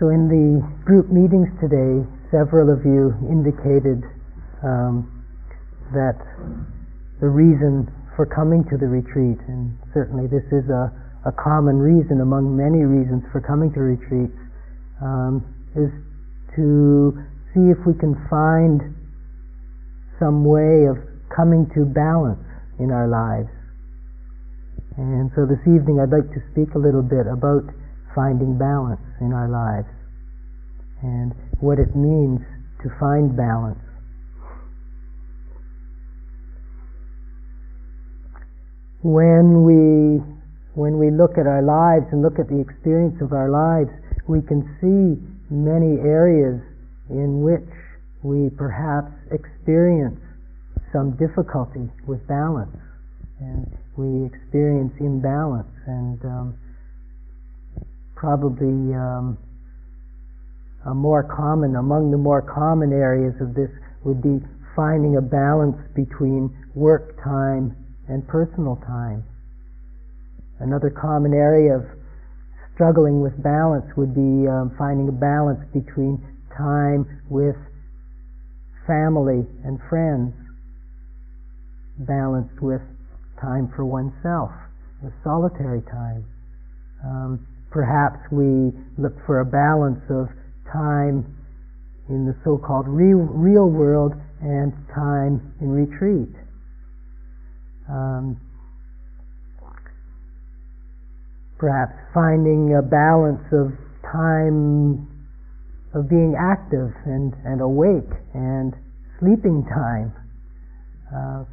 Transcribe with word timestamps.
So 0.00 0.08
in 0.08 0.32
the 0.32 0.64
group 0.88 1.12
meetings 1.12 1.52
today, 1.60 2.00
several 2.32 2.72
of 2.72 2.80
you 2.88 3.12
indicated 3.28 4.00
um, 4.64 5.04
that 5.92 6.16
the 7.20 7.28
reason 7.28 7.84
for 8.16 8.24
coming 8.24 8.64
to 8.72 8.80
the 8.80 8.88
retreat, 8.88 9.36
and 9.44 9.76
certainly 9.92 10.24
this 10.24 10.48
is 10.56 10.64
a, 10.72 10.88
a 11.28 11.32
common 11.36 11.76
reason 11.76 12.24
among 12.24 12.56
many 12.56 12.80
reasons 12.80 13.28
for 13.28 13.44
coming 13.44 13.68
to 13.76 13.80
retreats, 13.84 14.40
um, 15.04 15.44
is 15.76 15.92
to 16.56 17.12
see 17.52 17.68
if 17.68 17.76
we 17.84 17.92
can 18.00 18.16
find 18.32 18.80
some 20.16 20.48
way 20.48 20.88
of 20.88 20.96
coming 21.28 21.68
to 21.76 21.84
balance 21.84 22.40
in 22.80 22.88
our 22.88 23.04
lives. 23.04 23.52
And 24.96 25.28
so 25.36 25.44
this 25.44 25.60
evening 25.68 26.00
I'd 26.00 26.08
like 26.08 26.32
to 26.32 26.40
speak 26.56 26.72
a 26.72 26.80
little 26.80 27.04
bit 27.04 27.28
about 27.28 27.68
finding 28.14 28.58
balance 28.58 29.00
in 29.20 29.32
our 29.32 29.48
lives 29.48 29.88
and 31.02 31.32
what 31.60 31.78
it 31.78 31.94
means 31.96 32.40
to 32.82 32.88
find 32.98 33.36
balance. 33.36 33.78
When 39.02 39.64
we 39.64 40.20
when 40.74 40.98
we 40.98 41.10
look 41.10 41.36
at 41.36 41.46
our 41.46 41.62
lives 41.62 42.06
and 42.12 42.22
look 42.22 42.38
at 42.38 42.48
the 42.48 42.60
experience 42.60 43.20
of 43.20 43.32
our 43.32 43.50
lives, 43.50 43.90
we 44.28 44.40
can 44.40 44.62
see 44.80 45.18
many 45.50 45.98
areas 45.98 46.62
in 47.10 47.42
which 47.42 47.68
we 48.22 48.50
perhaps 48.54 49.10
experience 49.32 50.20
some 50.92 51.16
difficulty 51.16 51.88
with 52.06 52.22
balance 52.28 52.76
and 53.40 53.66
we 53.96 54.26
experience 54.26 54.92
imbalance 55.00 55.70
and 55.86 56.22
um, 56.24 56.54
probably 58.20 58.92
um, 58.92 59.38
a 60.84 60.94
more 60.94 61.24
common 61.24 61.76
among 61.76 62.10
the 62.10 62.20
more 62.20 62.44
common 62.44 62.92
areas 62.92 63.32
of 63.40 63.56
this 63.56 63.72
would 64.04 64.20
be 64.20 64.36
finding 64.76 65.16
a 65.16 65.24
balance 65.24 65.80
between 65.96 66.52
work 66.74 67.16
time 67.24 67.72
and 68.08 68.20
personal 68.28 68.76
time. 68.84 69.24
Another 70.60 70.92
common 70.92 71.32
area 71.32 71.72
of 71.72 71.84
struggling 72.74 73.22
with 73.24 73.32
balance 73.42 73.88
would 73.96 74.12
be 74.12 74.44
um, 74.44 74.76
finding 74.76 75.08
a 75.08 75.16
balance 75.16 75.64
between 75.72 76.20
time 76.52 77.08
with 77.30 77.56
family 78.86 79.48
and 79.64 79.80
friends 79.88 80.36
balanced 82.04 82.60
with 82.60 82.84
time 83.40 83.72
for 83.74 83.84
oneself, 83.88 84.52
with 85.02 85.12
solitary 85.24 85.80
time. 85.88 86.24
Um, 87.04 87.46
perhaps 87.70 88.18
we 88.30 88.72
look 88.98 89.14
for 89.26 89.40
a 89.40 89.44
balance 89.44 90.02
of 90.10 90.28
time 90.72 91.24
in 92.08 92.26
the 92.26 92.34
so-called 92.44 92.88
real, 92.88 93.18
real 93.18 93.70
world 93.70 94.12
and 94.42 94.72
time 94.94 95.54
in 95.60 95.70
retreat. 95.70 96.34
Um, 97.88 98.40
perhaps 101.58 101.92
finding 102.14 102.74
a 102.74 102.82
balance 102.82 103.44
of 103.52 103.72
time 104.10 105.06
of 105.94 106.08
being 106.08 106.34
active 106.38 106.90
and, 107.04 107.34
and 107.44 107.60
awake 107.60 108.10
and 108.34 108.74
sleeping 109.18 109.64
time. 109.68 110.12
Uh, 111.14 111.44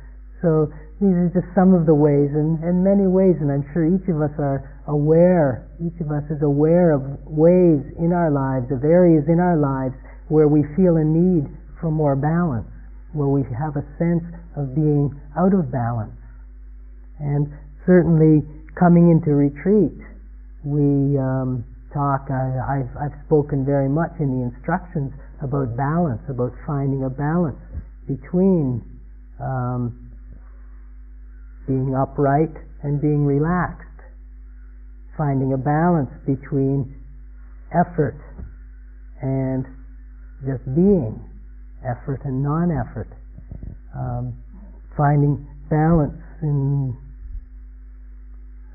so 0.41 0.71
these 1.01 1.13
are 1.13 1.29
just 1.29 1.49
some 1.53 1.77
of 1.77 1.85
the 1.85 1.93
ways, 1.93 2.33
and, 2.33 2.57
and 2.65 2.81
many 2.81 3.05
ways, 3.05 3.37
and 3.37 3.53
I'm 3.53 3.65
sure 3.73 3.85
each 3.85 4.09
of 4.09 4.17
us 4.17 4.33
are 4.41 4.65
aware, 4.89 5.69
each 5.77 5.97
of 6.01 6.09
us 6.09 6.25
is 6.33 6.41
aware 6.41 6.89
of 6.89 7.05
ways 7.25 7.85
in 8.01 8.09
our 8.13 8.33
lives, 8.33 8.73
of 8.73 8.81
areas 8.81 9.29
in 9.29 9.37
our 9.37 9.57
lives 9.57 9.93
where 10.29 10.47
we 10.49 10.65
feel 10.73 10.97
a 10.97 11.05
need 11.05 11.45
for 11.79 11.91
more 11.91 12.15
balance, 12.17 12.65
where 13.13 13.29
we 13.29 13.45
have 13.53 13.77
a 13.77 13.85
sense 14.01 14.25
of 14.57 14.73
being 14.73 15.13
out 15.37 15.53
of 15.53 15.69
balance. 15.71 16.17
And 17.21 17.45
certainly 17.85 18.41
coming 18.73 19.13
into 19.13 19.37
retreat, 19.37 20.01
we 20.65 21.17
um, 21.21 21.61
talk, 21.93 22.29
I, 22.33 22.81
have 22.81 22.93
I've 22.97 23.17
spoken 23.25 23.65
very 23.65 23.89
much 23.89 24.17
in 24.19 24.33
the 24.33 24.49
instructions 24.49 25.13
about 25.45 25.77
balance, 25.77 26.21
about 26.25 26.53
finding 26.65 27.05
a 27.05 27.09
balance 27.13 27.61
between 28.09 28.81
um, 29.39 30.06
being 31.67 31.93
upright 31.93 32.55
and 32.83 33.01
being 33.01 33.25
relaxed, 33.25 33.83
finding 35.17 35.53
a 35.53 35.57
balance 35.57 36.09
between 36.25 36.95
effort 37.75 38.17
and 39.21 39.65
just 40.45 40.63
being, 40.73 41.19
effort 41.83 42.21
and 42.23 42.41
non 42.41 42.71
effort, 42.71 43.09
um, 43.95 44.33
finding 44.95 45.45
balance 45.69 46.17
in. 46.41 46.95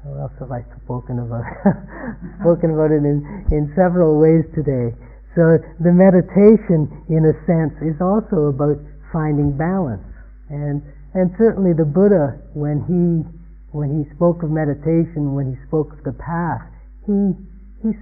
What 0.02 0.19
else 0.19 0.34
have 0.41 0.50
I 0.50 0.66
spoken 0.82 1.22
about? 1.22 1.47
spoken 2.42 2.75
about 2.75 2.91
it 2.91 3.06
in, 3.06 3.22
in 3.54 3.70
several 3.78 4.19
ways 4.19 4.42
today. 4.50 4.91
So 5.38 5.62
the 5.78 5.94
meditation, 5.94 6.91
in 7.08 7.22
a 7.22 7.34
sense, 7.47 7.72
is 7.81 7.97
also 8.02 8.50
about 8.50 8.82
finding 9.14 9.56
balance. 9.56 10.02
And 10.50 10.82
and 11.15 11.31
certainly 11.37 11.73
the 11.77 11.84
Buddha, 11.84 12.41
when 12.55 12.84
he 12.89 13.28
when 13.73 13.89
he 13.89 14.05
spoke 14.17 14.43
of 14.45 14.50
meditation, 14.53 15.33
when 15.33 15.49
he 15.49 15.56
spoke 15.69 15.93
of 15.93 16.05
the 16.05 16.12
path, 16.12 16.65
he 17.05 17.37
he 17.84 17.93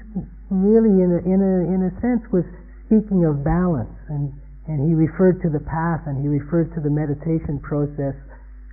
really 0.51 1.03
in 1.03 1.11
a, 1.15 1.21
in 1.27 1.39
a 1.43 1.55
in 1.67 1.81
a 1.87 1.93
sense 2.03 2.23
was 2.31 2.47
speaking 2.87 3.25
of 3.27 3.43
balance 3.43 3.95
and 4.11 4.35
and 4.67 4.83
he 4.87 4.95
referred 4.95 5.43
to 5.43 5.51
the 5.51 5.63
path 5.63 6.07
and 6.07 6.23
he 6.23 6.29
referred 6.29 6.71
to 6.75 6.81
the 6.83 6.91
meditation 6.91 7.59
process 7.63 8.15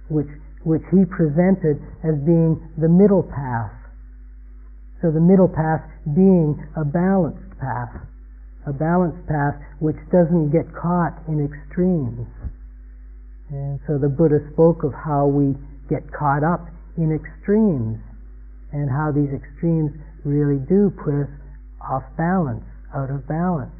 which 0.09 0.30
which 0.66 0.84
he 0.92 1.06
presented 1.06 1.81
as 2.04 2.18
being 2.25 2.59
the 2.78 2.90
middle 2.90 3.24
path. 3.24 3.72
So 5.02 5.12
the 5.12 5.22
middle 5.22 5.48
path 5.48 5.86
being 6.14 6.58
a 6.75 6.84
balanced 6.84 7.58
path, 7.62 7.94
a 8.66 8.74
balanced 8.74 9.25
path 9.30 9.56
which 9.80 9.98
doesn't 10.12 10.50
get 10.50 10.66
caught 10.74 11.14
in 11.30 11.42
extremes. 11.42 12.28
And 13.50 13.80
so 13.88 13.97
the 13.97 14.09
Buddha 14.09 14.40
spoke 14.52 14.84
of 14.84 14.94
how 14.94 15.28
we 15.28 15.56
get 15.90 16.03
caught 16.12 16.44
up 16.44 16.68
in 16.97 17.16
extremes 17.16 18.00
and 18.74 18.90
how 18.90 19.12
these 19.12 19.31
extremes 19.31 19.91
really 20.25 20.59
do 20.68 20.91
put 20.91 21.16
us 21.16 21.31
off 21.80 22.03
balance, 22.18 22.66
out 22.94 23.09
of 23.09 23.28
balance. 23.28 23.72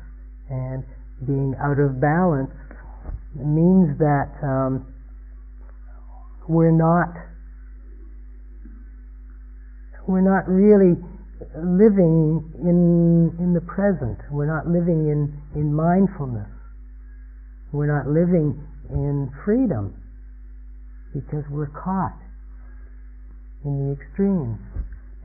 And 0.50 0.84
being 1.26 1.56
out 1.60 1.80
of 1.80 2.00
balance 2.00 2.54
means 3.36 3.98
that 4.00 4.32
um, 4.42 4.88
we're 6.48 6.72
not 6.72 7.12
we're 10.08 10.24
not 10.24 10.48
really 10.48 10.96
living 11.60 12.40
in 12.64 13.36
in 13.40 13.54
the 13.54 13.62
present. 13.62 14.18
We're 14.32 14.48
not 14.48 14.68
living 14.68 15.12
in 15.12 15.36
in 15.60 15.74
mindfulness. 15.74 16.48
We're 17.74 17.92
not 17.92 18.08
living 18.08 18.56
in 18.90 19.32
freedom 19.46 19.94
because 21.14 21.44
we're 21.50 21.72
caught 21.72 22.18
in 23.66 23.88
the 23.88 24.02
extremes. 24.02 24.60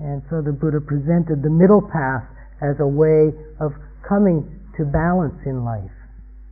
And 0.00 0.22
so 0.30 0.42
the 0.42 0.52
Buddha 0.52 0.80
presented 0.80 1.42
the 1.42 1.50
middle 1.50 1.82
path 1.82 2.24
as 2.62 2.78
a 2.80 2.86
way 2.86 3.30
of 3.60 3.72
coming 4.08 4.42
to 4.78 4.84
balance 4.84 5.38
in 5.46 5.64
life. 5.64 5.92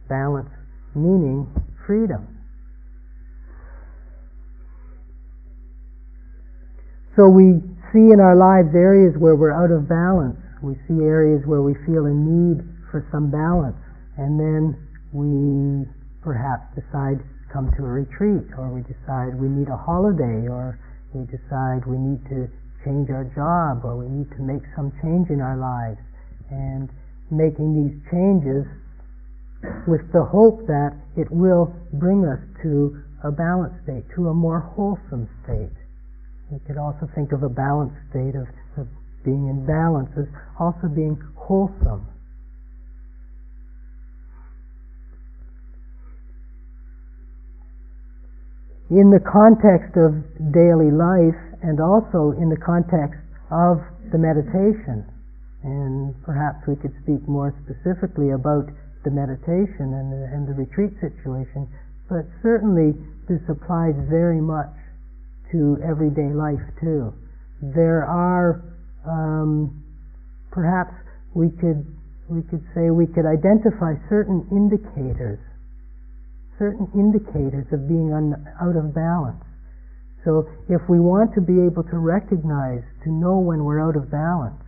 Balance 0.08 0.50
meaning 0.94 1.46
freedom. 1.86 2.26
So 7.16 7.28
we 7.28 7.58
see 7.92 8.14
in 8.14 8.20
our 8.20 8.36
lives 8.36 8.74
areas 8.74 9.14
where 9.18 9.34
we're 9.34 9.54
out 9.54 9.70
of 9.70 9.88
balance. 9.88 10.38
We 10.62 10.74
see 10.86 11.02
areas 11.02 11.42
where 11.46 11.62
we 11.62 11.74
feel 11.86 12.06
a 12.06 12.14
need 12.14 12.62
for 12.90 13.06
some 13.10 13.30
balance. 13.30 13.78
And 14.16 14.38
then 14.38 14.78
we 15.12 15.90
perhaps 16.22 16.68
decide 16.74 17.20
come 17.52 17.70
to 17.76 17.82
a 17.82 17.92
retreat, 18.06 18.46
or 18.56 18.70
we 18.70 18.82
decide 18.86 19.34
we 19.34 19.48
need 19.48 19.68
a 19.68 19.76
holiday, 19.76 20.46
or 20.46 20.78
we 21.12 21.26
decide 21.26 21.82
we 21.86 21.98
need 21.98 22.22
to 22.30 22.46
change 22.84 23.10
our 23.10 23.26
job, 23.34 23.84
or 23.84 23.98
we 23.98 24.06
need 24.06 24.30
to 24.36 24.42
make 24.42 24.62
some 24.76 24.94
change 25.02 25.28
in 25.30 25.40
our 25.40 25.58
lives. 25.58 25.98
And 26.50 26.88
making 27.30 27.74
these 27.78 27.94
changes 28.10 28.66
with 29.86 30.02
the 30.12 30.24
hope 30.24 30.66
that 30.66 30.90
it 31.16 31.30
will 31.30 31.72
bring 31.94 32.24
us 32.26 32.40
to 32.62 33.02
a 33.22 33.30
balanced 33.30 33.82
state, 33.84 34.04
to 34.16 34.28
a 34.28 34.34
more 34.34 34.60
wholesome 34.60 35.28
state. 35.44 35.76
We 36.50 36.58
could 36.66 36.78
also 36.78 37.06
think 37.14 37.32
of 37.32 37.42
a 37.42 37.48
balanced 37.48 37.96
state 38.10 38.34
of, 38.34 38.48
of 38.76 38.88
being 39.24 39.46
in 39.46 39.66
balance 39.66 40.10
as 40.18 40.26
also 40.58 40.88
being 40.88 41.20
wholesome. 41.36 42.08
In 48.90 49.14
the 49.14 49.22
context 49.22 49.94
of 49.94 50.18
daily 50.50 50.90
life 50.90 51.38
and 51.62 51.78
also 51.78 52.34
in 52.34 52.50
the 52.50 52.58
context 52.58 53.22
of 53.54 53.78
the 54.10 54.18
meditation. 54.18 55.06
And 55.62 56.14
perhaps 56.26 56.66
we 56.66 56.74
could 56.74 56.94
speak 57.02 57.22
more 57.28 57.54
specifically 57.62 58.34
about 58.34 58.66
the 59.04 59.10
meditation 59.10 59.94
and 59.94 60.12
the, 60.12 60.22
and 60.34 60.48
the 60.48 60.54
retreat 60.58 60.92
situation, 61.00 61.68
but 62.08 62.26
certainly 62.42 62.98
this 63.28 63.40
applies 63.48 63.94
very 64.10 64.40
much 64.40 64.74
to 65.52 65.78
everyday 65.86 66.34
life 66.34 66.62
too. 66.80 67.14
There 67.62 68.04
are 68.04 68.62
um, 69.06 69.82
perhaps 70.50 70.92
we 71.34 71.50
could 71.50 71.86
we 72.28 72.42
could 72.46 72.62
say 72.74 72.90
we 72.90 73.06
could 73.06 73.26
identify 73.26 73.94
certain 74.08 74.46
indicators, 74.54 75.38
certain 76.60 76.84
indicators 76.92 77.64
of 77.72 77.88
being 77.88 78.12
un, 78.12 78.36
out 78.60 78.76
of 78.76 78.92
balance. 78.92 79.40
So 80.28 80.44
if 80.68 80.84
we 80.92 81.00
want 81.00 81.32
to 81.34 81.40
be 81.40 81.56
able 81.64 81.80
to 81.88 81.96
recognize, 81.96 82.84
to 83.04 83.08
know 83.08 83.40
when 83.40 83.64
we're 83.64 83.80
out 83.80 83.96
of 83.96 84.12
balance, 84.12 84.60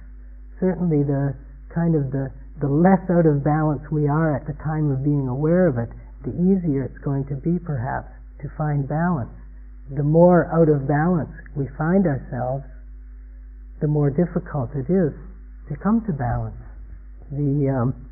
certainly 0.57 1.05
the 1.05 1.37
kind 1.69 1.93
of 1.93 2.09
the, 2.09 2.33
the 2.65 2.73
less 2.73 3.05
out 3.13 3.29
of 3.29 3.45
balance 3.45 3.85
we 3.93 4.09
are 4.09 4.33
at 4.33 4.49
the 4.49 4.57
time 4.65 4.89
of 4.89 5.05
being 5.05 5.29
aware 5.29 5.69
of 5.69 5.77
it, 5.77 5.93
the 6.25 6.33
easier 6.33 6.89
it's 6.89 7.05
going 7.05 7.29
to 7.29 7.37
be 7.37 7.61
perhaps 7.61 8.09
to 8.41 8.49
find 8.57 8.89
balance. 8.89 9.37
The 9.93 10.03
more 10.03 10.49
out 10.49 10.73
of 10.73 10.89
balance 10.89 11.37
we 11.53 11.69
find 11.77 12.09
ourselves, 12.09 12.65
the 13.85 13.89
more 13.89 14.09
difficult 14.09 14.73
it 14.73 14.89
is 14.89 15.13
to 15.69 15.77
come 15.77 16.01
to 16.07 16.13
balance. 16.17 16.57
The 17.29 17.69
um, 17.69 18.09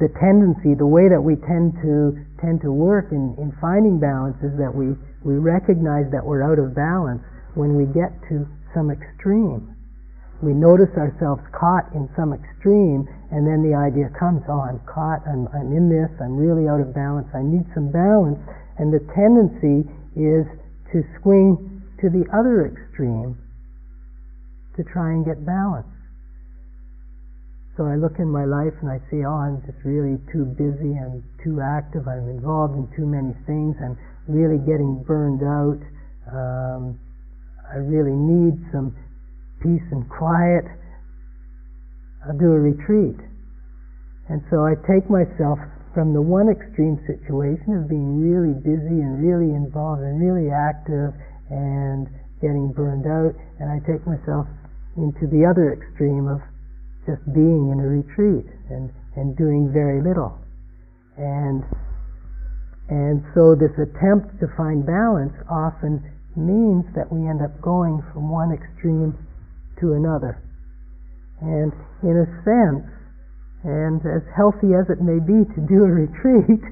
the 0.00 0.08
tendency, 0.16 0.72
the 0.72 0.88
way 0.88 1.12
that 1.12 1.20
we 1.20 1.36
tend 1.44 1.76
to 1.84 2.16
tend 2.40 2.64
to 2.64 2.72
work 2.72 3.12
in, 3.12 3.36
in 3.36 3.52
finding 3.60 4.00
balance 4.00 4.36
is 4.40 4.56
that 4.56 4.72
we, 4.72 4.96
we 5.20 5.36
recognize 5.36 6.08
that 6.08 6.24
we're 6.24 6.40
out 6.40 6.56
of 6.56 6.72
balance 6.72 7.20
when 7.52 7.76
we 7.76 7.84
get 7.92 8.08
to 8.32 8.48
some 8.72 8.88
extreme. 8.88 9.76
We 10.40 10.56
notice 10.56 10.88
ourselves 10.96 11.44
caught 11.52 11.92
in 11.92 12.08
some 12.16 12.32
extreme, 12.32 13.04
and 13.28 13.44
then 13.44 13.60
the 13.60 13.76
idea 13.76 14.08
comes, 14.16 14.40
oh, 14.48 14.64
I'm 14.64 14.80
caught, 14.88 15.20
I'm, 15.28 15.44
I'm 15.52 15.68
in 15.76 15.92
this, 15.92 16.08
I'm 16.16 16.32
really 16.32 16.64
out 16.64 16.80
of 16.80 16.96
balance, 16.96 17.28
I 17.36 17.44
need 17.44 17.68
some 17.76 17.92
balance, 17.92 18.40
and 18.80 18.88
the 18.88 19.04
tendency 19.12 19.84
is 20.16 20.48
to 20.96 21.04
swing 21.20 21.84
to 22.00 22.08
the 22.08 22.24
other 22.32 22.72
extreme 22.72 23.36
to 24.76 24.82
try 24.88 25.12
and 25.12 25.28
get 25.28 25.44
balance. 25.44 25.92
So 27.80 27.88
I 27.88 27.96
look 27.96 28.20
in 28.20 28.28
my 28.28 28.44
life 28.44 28.76
and 28.84 28.92
I 28.92 29.00
see, 29.08 29.24
oh, 29.24 29.40
I'm 29.40 29.64
just 29.64 29.80
really 29.88 30.20
too 30.28 30.44
busy 30.44 31.00
and 31.00 31.24
too 31.40 31.64
active. 31.64 32.04
I'm 32.04 32.28
involved 32.28 32.76
in 32.76 32.84
too 32.92 33.08
many 33.08 33.32
things. 33.48 33.72
I'm 33.80 33.96
really 34.28 34.60
getting 34.68 35.00
burned 35.00 35.40
out. 35.40 35.80
Um, 36.28 37.00
I 37.72 37.80
really 37.80 38.12
need 38.12 38.60
some 38.68 38.92
peace 39.64 39.88
and 39.96 40.04
quiet. 40.12 40.68
I'll 42.28 42.36
do 42.36 42.52
a 42.52 42.60
retreat. 42.60 43.16
And 44.28 44.44
so 44.52 44.68
I 44.68 44.76
take 44.84 45.08
myself 45.08 45.56
from 45.96 46.12
the 46.12 46.20
one 46.20 46.52
extreme 46.52 47.00
situation 47.08 47.80
of 47.80 47.88
being 47.88 48.20
really 48.20 48.60
busy 48.60 49.00
and 49.00 49.24
really 49.24 49.56
involved 49.56 50.04
and 50.04 50.20
really 50.20 50.52
active 50.52 51.16
and 51.48 52.12
getting 52.44 52.76
burned 52.76 53.08
out, 53.08 53.32
and 53.56 53.72
I 53.72 53.80
take 53.88 54.04
myself 54.04 54.44
into 55.00 55.24
the 55.32 55.48
other 55.48 55.72
extreme 55.72 56.28
of 56.28 56.44
just 57.06 57.24
being 57.32 57.70
in 57.72 57.80
a 57.80 57.88
retreat 57.88 58.46
and, 58.68 58.90
and 59.16 59.36
doing 59.36 59.70
very 59.72 60.02
little. 60.02 60.38
And, 61.16 61.64
and 62.88 63.24
so 63.34 63.54
this 63.54 63.72
attempt 63.76 64.40
to 64.40 64.46
find 64.56 64.84
balance 64.84 65.34
often 65.50 66.04
means 66.36 66.86
that 66.94 67.10
we 67.10 67.26
end 67.26 67.42
up 67.42 67.52
going 67.60 68.02
from 68.12 68.30
one 68.30 68.52
extreme 68.52 69.16
to 69.80 69.94
another. 69.94 70.38
And 71.40 71.72
in 72.04 72.14
a 72.20 72.28
sense, 72.44 72.86
and 73.64 74.00
as 74.08 74.24
healthy 74.32 74.72
as 74.72 74.88
it 74.88 75.04
may 75.04 75.20
be 75.20 75.44
to 75.44 75.60
do 75.68 75.84
a 75.84 75.92
retreat, 76.04 76.62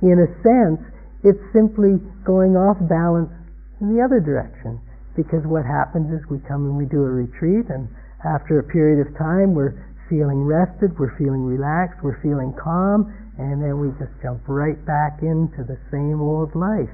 in 0.00 0.16
a 0.20 0.28
sense, 0.44 0.80
it's 1.24 1.42
simply 1.52 1.98
going 2.24 2.54
off 2.54 2.78
balance 2.88 3.32
in 3.80 3.92
the 3.92 4.00
other 4.00 4.20
direction. 4.20 4.80
Because 5.16 5.42
what 5.42 5.66
happens 5.66 6.14
is 6.14 6.22
we 6.30 6.38
come 6.46 6.62
and 6.70 6.76
we 6.78 6.86
do 6.86 7.02
a 7.02 7.10
retreat, 7.10 7.66
and 7.74 7.90
after 8.24 8.58
a 8.58 8.64
period 8.64 9.06
of 9.06 9.14
time, 9.16 9.54
we're 9.54 9.78
feeling 10.08 10.42
rested, 10.42 10.98
we're 10.98 11.14
feeling 11.18 11.44
relaxed, 11.44 12.02
we're 12.02 12.20
feeling 12.22 12.54
calm, 12.56 13.12
and 13.38 13.62
then 13.62 13.78
we 13.78 13.92
just 14.00 14.10
jump 14.22 14.42
right 14.48 14.78
back 14.86 15.22
into 15.22 15.62
the 15.62 15.78
same 15.92 16.20
old 16.20 16.54
life. 16.56 16.90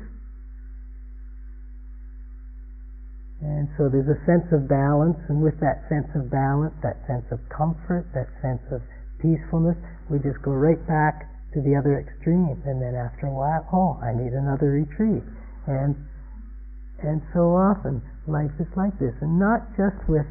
And 3.41 3.69
so 3.77 3.89
there's 3.89 4.09
a 4.09 4.21
sense 4.25 4.49
of 4.53 4.69
balance, 4.69 5.21
and 5.29 5.41
with 5.41 5.61
that 5.61 5.85
sense 5.89 6.09
of 6.17 6.31
balance, 6.31 6.73
that 6.83 7.01
sense 7.07 7.25
of 7.33 7.41
comfort, 7.53 8.09
that 8.17 8.29
sense 8.41 8.65
of 8.73 8.81
peacefulness, 9.21 9.77
we 10.09 10.19
just 10.21 10.41
go 10.45 10.53
right 10.53 10.81
back 10.89 11.29
to 11.53 11.61
the 11.61 11.77
other 11.77 12.01
extreme. 12.01 12.61
And 12.65 12.81
then 12.81 12.97
after 12.97 13.29
a 13.29 13.35
while, 13.35 13.65
oh, 13.73 14.01
I 14.01 14.13
need 14.13 14.33
another 14.33 14.81
retreat. 14.81 15.23
And 15.67 15.97
and 17.05 17.21
so 17.35 17.53
often 17.53 18.01
life 18.27 18.55
is 18.57 18.71
like 18.77 18.97
this, 18.99 19.13
and 19.21 19.39
not 19.39 19.69
just 19.77 19.97
with 20.09 20.25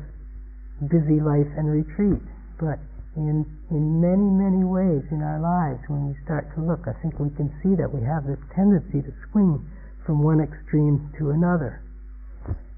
busy 0.90 1.20
life 1.20 1.50
and 1.58 1.70
retreat, 1.70 2.22
but 2.60 2.80
in 3.16 3.46
in 3.70 4.02
many 4.02 4.26
many 4.26 4.66
ways 4.66 5.06
in 5.14 5.22
our 5.22 5.38
lives 5.38 5.82
when 5.88 6.10
we 6.10 6.16
start 6.26 6.50
to 6.56 6.62
look, 6.62 6.88
I 6.90 6.98
think 7.02 7.20
we 7.20 7.30
can 7.38 7.54
see 7.62 7.78
that 7.78 7.90
we 7.94 8.02
have 8.02 8.26
this 8.26 8.42
tendency 8.56 9.02
to 9.06 9.14
swing 9.32 9.62
from 10.06 10.22
one 10.22 10.42
extreme 10.42 11.14
to 11.20 11.32
another. 11.32 11.82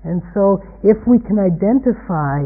And 0.03 0.21
so, 0.33 0.61
if 0.83 0.97
we 1.07 1.17
can 1.17 1.39
identify 1.39 2.45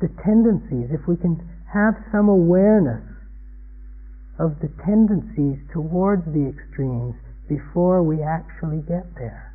the 0.00 0.10
tendencies, 0.24 0.90
if 0.90 1.06
we 1.06 1.16
can 1.16 1.38
have 1.72 1.94
some 2.10 2.28
awareness 2.28 3.04
of 4.40 4.58
the 4.58 4.72
tendencies 4.82 5.60
towards 5.72 6.24
the 6.32 6.50
extremes 6.50 7.14
before 7.46 8.02
we 8.02 8.24
actually 8.24 8.82
get 8.88 9.06
there, 9.14 9.54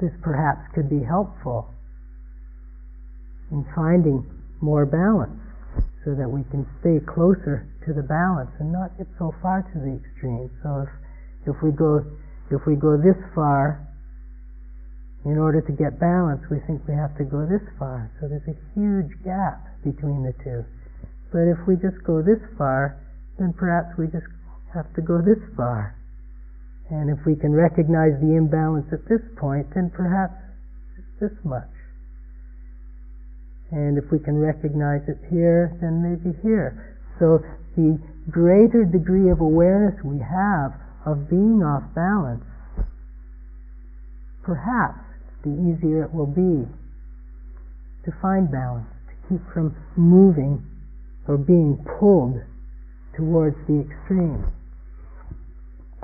this 0.00 0.10
perhaps 0.22 0.64
could 0.74 0.88
be 0.88 1.04
helpful 1.04 1.70
in 3.50 3.66
finding 3.74 4.24
more 4.60 4.86
balance 4.86 5.38
so 6.04 6.14
that 6.14 6.28
we 6.28 6.42
can 6.50 6.64
stay 6.80 6.98
closer 7.04 7.68
to 7.84 7.92
the 7.92 8.02
balance 8.02 8.50
and 8.58 8.72
not 8.72 8.96
get 8.96 9.06
so 9.18 9.34
far 9.42 9.62
to 9.62 9.76
the 9.78 10.00
extreme. 10.00 10.48
So 10.62 10.86
if, 10.86 11.54
if 11.54 11.56
we 11.62 11.70
go 11.72 12.04
if 12.50 12.66
we 12.66 12.74
go 12.74 12.96
this 12.96 13.18
far 13.34 13.86
in 15.24 15.38
order 15.38 15.60
to 15.60 15.72
get 15.72 16.00
balance, 16.00 16.42
we 16.50 16.58
think 16.66 16.82
we 16.88 16.94
have 16.94 17.14
to 17.18 17.24
go 17.24 17.46
this 17.46 17.62
far. 17.78 18.10
So 18.18 18.26
there's 18.26 18.48
a 18.48 18.58
huge 18.74 19.12
gap 19.22 19.60
between 19.84 20.24
the 20.24 20.34
two. 20.42 20.64
But 21.30 21.46
if 21.46 21.60
we 21.68 21.76
just 21.76 22.02
go 22.02 22.22
this 22.22 22.40
far, 22.58 22.98
then 23.38 23.52
perhaps 23.52 23.94
we 23.98 24.06
just 24.06 24.26
have 24.74 24.90
to 24.96 25.02
go 25.02 25.22
this 25.22 25.38
far. 25.54 25.94
And 26.90 27.06
if 27.06 27.22
we 27.24 27.36
can 27.36 27.52
recognize 27.52 28.18
the 28.18 28.34
imbalance 28.34 28.90
at 28.90 29.06
this 29.06 29.22
point, 29.38 29.70
then 29.74 29.92
perhaps 29.94 30.34
it's 30.98 31.30
this 31.30 31.36
much. 31.44 31.70
And 33.70 33.98
if 33.98 34.10
we 34.10 34.18
can 34.18 34.34
recognize 34.34 35.06
it 35.06 35.18
here, 35.30 35.78
then 35.80 36.02
maybe 36.02 36.36
here. 36.42 36.98
So 37.18 37.38
the 37.76 37.98
greater 38.30 38.84
degree 38.84 39.30
of 39.30 39.40
awareness 39.40 39.94
we 40.04 40.18
have 40.18 40.74
of 41.06 41.30
being 41.30 41.62
off 41.62 41.86
balance, 41.94 42.44
perhaps 44.42 45.00
the 45.44 45.54
easier 45.54 46.04
it 46.04 46.12
will 46.12 46.28
be 46.28 46.66
to 48.04 48.10
find 48.20 48.50
balance, 48.50 48.88
to 49.08 49.14
keep 49.28 49.42
from 49.52 49.76
moving 49.96 50.60
or 51.28 51.38
being 51.38 51.78
pulled 51.98 52.42
towards 53.16 53.56
the 53.68 53.80
extreme. 53.80 54.44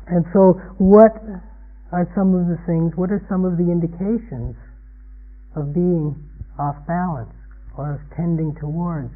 And 0.06 0.25
so, 0.32 0.61
what 0.78 1.18
are 1.92 2.06
some 2.14 2.35
of 2.35 2.46
the 2.46 2.58
things, 2.66 2.92
what 2.96 3.11
are 3.11 3.25
some 3.28 3.44
of 3.44 3.58
the 3.58 3.68
indications 3.70 4.54
of 5.56 5.75
being 5.75 6.14
off 6.58 6.76
balance? 6.87 7.36
Or 7.76 7.95
of 7.95 8.16
tending 8.16 8.54
towards 8.61 9.12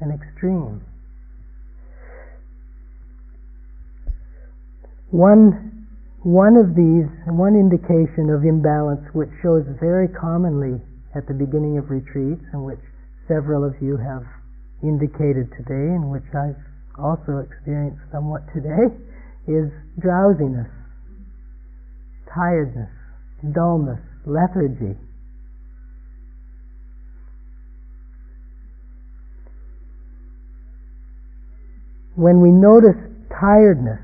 an 0.00 0.10
extreme. 0.10 0.80
One, 5.10 5.88
one 6.22 6.56
of 6.56 6.76
these, 6.76 7.08
one 7.26 7.56
indication 7.56 8.28
of 8.28 8.44
imbalance 8.44 9.08
which 9.14 9.30
shows 9.42 9.64
very 9.80 10.08
commonly 10.08 10.80
at 11.16 11.26
the 11.26 11.34
beginning 11.34 11.78
of 11.78 11.88
retreats 11.88 12.44
and 12.52 12.64
which 12.64 12.80
several 13.26 13.64
of 13.64 13.72
you 13.80 13.96
have 13.96 14.24
indicated 14.82 15.48
today 15.56 15.96
and 15.96 16.10
which 16.12 16.28
I've 16.36 16.60
also 17.00 17.38
experienced 17.40 18.02
somewhat 18.12 18.42
today 18.52 18.92
is 19.48 19.72
drowsiness, 19.98 20.68
tiredness, 22.28 22.92
dullness, 23.54 24.00
lethargy. 24.26 24.96
When 32.18 32.42
we 32.42 32.50
notice 32.50 32.98
tiredness, 33.30 34.02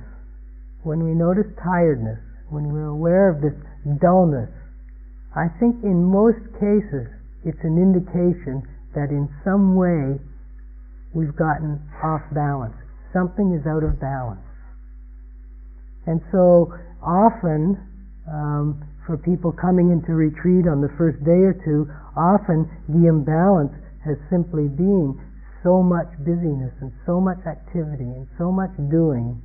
when 0.87 1.03
we 1.03 1.11
notice 1.19 1.51
tiredness, 1.59 2.23
when 2.47 2.71
we're 2.71 2.95
aware 2.95 3.27
of 3.27 3.43
this 3.43 3.59
dullness, 3.99 4.55
I 5.35 5.51
think 5.59 5.83
in 5.83 5.99
most 5.99 6.39
cases 6.63 7.11
it's 7.43 7.59
an 7.67 7.75
indication 7.75 8.63
that 8.95 9.11
in 9.11 9.27
some 9.43 9.75
way 9.75 10.15
we've 11.11 11.35
gotten 11.35 11.83
off 12.07 12.23
balance. 12.31 12.79
Something 13.11 13.51
is 13.51 13.67
out 13.67 13.83
of 13.83 13.99
balance. 13.99 14.47
And 16.07 16.23
so 16.31 16.71
often, 17.03 17.75
um, 18.31 18.79
for 19.11 19.19
people 19.19 19.51
coming 19.51 19.91
into 19.91 20.15
retreat 20.15 20.71
on 20.71 20.79
the 20.79 20.93
first 20.95 21.19
day 21.27 21.43
or 21.43 21.59
two, 21.67 21.91
often 22.15 22.71
the 22.87 23.11
imbalance 23.11 23.75
has 24.07 24.15
simply 24.31 24.71
been 24.71 25.19
so 25.65 25.83
much 25.83 26.13
busyness 26.21 26.77
and 26.85 26.93
so 27.09 27.19
much 27.19 27.41
activity 27.49 28.05
and 28.05 28.29
so 28.37 28.53
much 28.53 28.71
doing, 28.93 29.41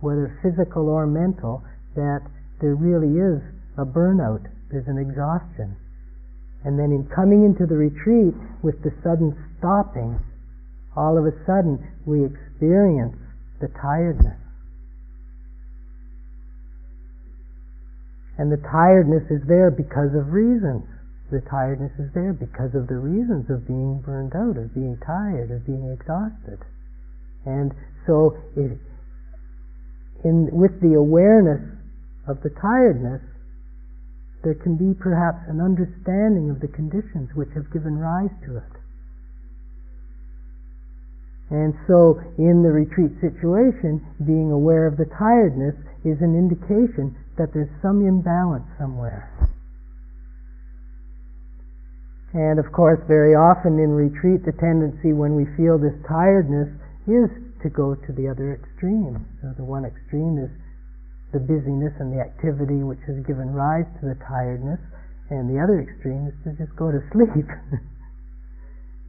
whether 0.00 0.38
physical 0.40 0.88
or 0.88 1.04
mental, 1.04 1.66
that 1.98 2.22
there 2.62 2.78
really 2.78 3.18
is 3.18 3.42
a 3.76 3.84
burnout, 3.84 4.46
there's 4.70 4.86
an 4.86 4.96
exhaustion. 4.96 5.74
And 6.64 6.78
then 6.78 6.94
in 6.94 7.10
coming 7.10 7.44
into 7.44 7.66
the 7.66 7.74
retreat 7.74 8.32
with 8.62 8.80
the 8.86 8.94
sudden 9.02 9.34
stopping, 9.58 10.16
all 10.96 11.18
of 11.18 11.26
a 11.26 11.34
sudden 11.44 11.82
we 12.06 12.24
experience 12.24 13.18
the 13.60 13.68
tiredness. 13.82 14.38
And 18.38 18.50
the 18.50 18.62
tiredness 18.70 19.26
is 19.30 19.42
there 19.46 19.70
because 19.70 20.14
of 20.14 20.32
reasons 20.32 20.86
the 21.34 21.42
tiredness 21.50 21.90
is 21.98 22.14
there 22.14 22.30
because 22.32 22.70
of 22.78 22.86
the 22.86 22.94
reasons 22.94 23.50
of 23.50 23.66
being 23.66 23.98
burned 24.06 24.38
out, 24.38 24.54
of 24.54 24.70
being 24.70 24.94
tired, 25.02 25.50
of 25.50 25.66
being 25.66 25.90
exhausted. 25.90 26.62
And 27.42 27.74
so, 28.06 28.38
it, 28.54 28.78
in, 30.22 30.48
with 30.54 30.78
the 30.78 30.94
awareness 30.94 31.60
of 32.30 32.38
the 32.46 32.54
tiredness, 32.62 33.20
there 34.46 34.54
can 34.54 34.78
be 34.78 34.94
perhaps 34.94 35.42
an 35.50 35.58
understanding 35.58 36.54
of 36.54 36.60
the 36.62 36.70
conditions 36.70 37.34
which 37.34 37.50
have 37.58 37.66
given 37.74 37.98
rise 37.98 38.32
to 38.46 38.62
it. 38.62 38.74
And 41.50 41.74
so, 41.90 42.22
in 42.38 42.62
the 42.62 42.70
retreat 42.70 43.18
situation, 43.20 44.00
being 44.24 44.54
aware 44.54 44.86
of 44.86 44.96
the 44.96 45.10
tiredness 45.18 45.74
is 46.06 46.22
an 46.22 46.38
indication 46.38 47.16
that 47.36 47.52
there's 47.52 47.72
some 47.82 48.06
imbalance 48.06 48.64
somewhere. 48.78 49.28
And 52.34 52.58
of 52.58 52.66
course, 52.74 52.98
very 53.06 53.38
often 53.38 53.78
in 53.78 53.94
retreat, 53.94 54.42
the 54.42 54.58
tendency 54.58 55.14
when 55.14 55.38
we 55.38 55.46
feel 55.54 55.78
this 55.78 55.94
tiredness 56.02 56.66
is 57.06 57.30
to 57.62 57.70
go 57.70 57.94
to 57.94 58.10
the 58.10 58.26
other 58.26 58.58
extreme. 58.58 59.22
So 59.38 59.54
the 59.54 59.62
one 59.62 59.86
extreme 59.86 60.42
is 60.42 60.50
the 61.30 61.38
busyness 61.38 61.94
and 62.02 62.10
the 62.10 62.18
activity 62.18 62.82
which 62.82 62.98
has 63.06 63.22
given 63.22 63.54
rise 63.54 63.86
to 64.02 64.10
the 64.10 64.18
tiredness, 64.26 64.82
and 65.30 65.46
the 65.46 65.62
other 65.62 65.78
extreme 65.78 66.26
is 66.26 66.34
to 66.42 66.58
just 66.58 66.74
go 66.74 66.90
to 66.90 66.98
sleep. 67.14 67.46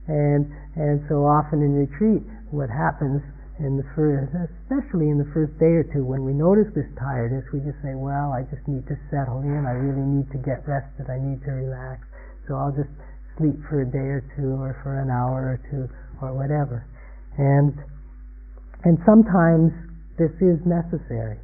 and 0.05 0.46
and 0.77 1.01
so 1.10 1.25
often 1.25 1.65
in 1.65 1.74
retreat, 1.74 2.22
what 2.53 2.70
happens 2.70 3.25
in 3.58 3.74
the 3.74 3.88
first, 3.98 4.29
especially 4.38 5.10
in 5.10 5.17
the 5.17 5.29
first 5.34 5.58
day 5.58 5.74
or 5.74 5.86
two, 5.89 6.05
when 6.05 6.22
we 6.22 6.34
notice 6.36 6.70
this 6.77 6.88
tiredness, 7.00 7.41
we 7.50 7.58
just 7.65 7.82
say, 7.82 7.98
"Well, 7.98 8.38
I 8.38 8.46
just 8.53 8.67
need 8.70 8.86
to 8.86 8.98
settle 9.10 9.41
in. 9.41 9.65
I 9.65 9.74
really 9.74 10.05
need 10.05 10.29
to 10.29 10.38
get 10.38 10.62
rested. 10.70 11.10
I 11.10 11.17
need 11.17 11.41
to 11.50 11.51
relax." 11.58 12.05
So 12.48 12.53
I'll 12.53 12.75
just 12.75 12.91
sleep 13.38 13.56
for 13.70 13.82
a 13.82 13.88
day 13.88 14.10
or 14.20 14.24
two 14.36 14.56
or 14.56 14.80
for 14.84 15.00
an 15.00 15.10
hour 15.10 15.56
or 15.56 15.60
two 15.72 15.88
or 16.22 16.34
whatever. 16.34 16.86
And 17.38 17.74
and 18.86 18.98
sometimes 19.06 19.74
this 20.18 20.32
is 20.39 20.62
necessary. 20.63 21.39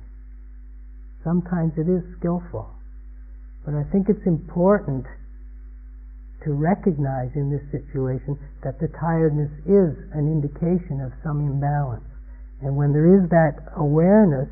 Sometimes 1.23 1.73
it 1.77 1.89
is 1.89 2.05
skillful. 2.17 2.69
But 3.65 3.75
I 3.75 3.83
think 3.91 4.09
it's 4.09 4.25
important 4.25 5.05
to 6.45 6.53
recognize 6.53 7.29
in 7.35 7.53
this 7.53 7.61
situation 7.69 8.37
that 8.63 8.79
the 8.81 8.89
tiredness 8.97 9.51
is 9.69 9.93
an 10.13 10.25
indication 10.25 11.01
of 11.01 11.13
some 11.21 11.41
imbalance. 11.41 12.05
And 12.61 12.75
when 12.75 12.93
there 12.93 13.09
is 13.09 13.29
that 13.29 13.73
awareness, 13.77 14.49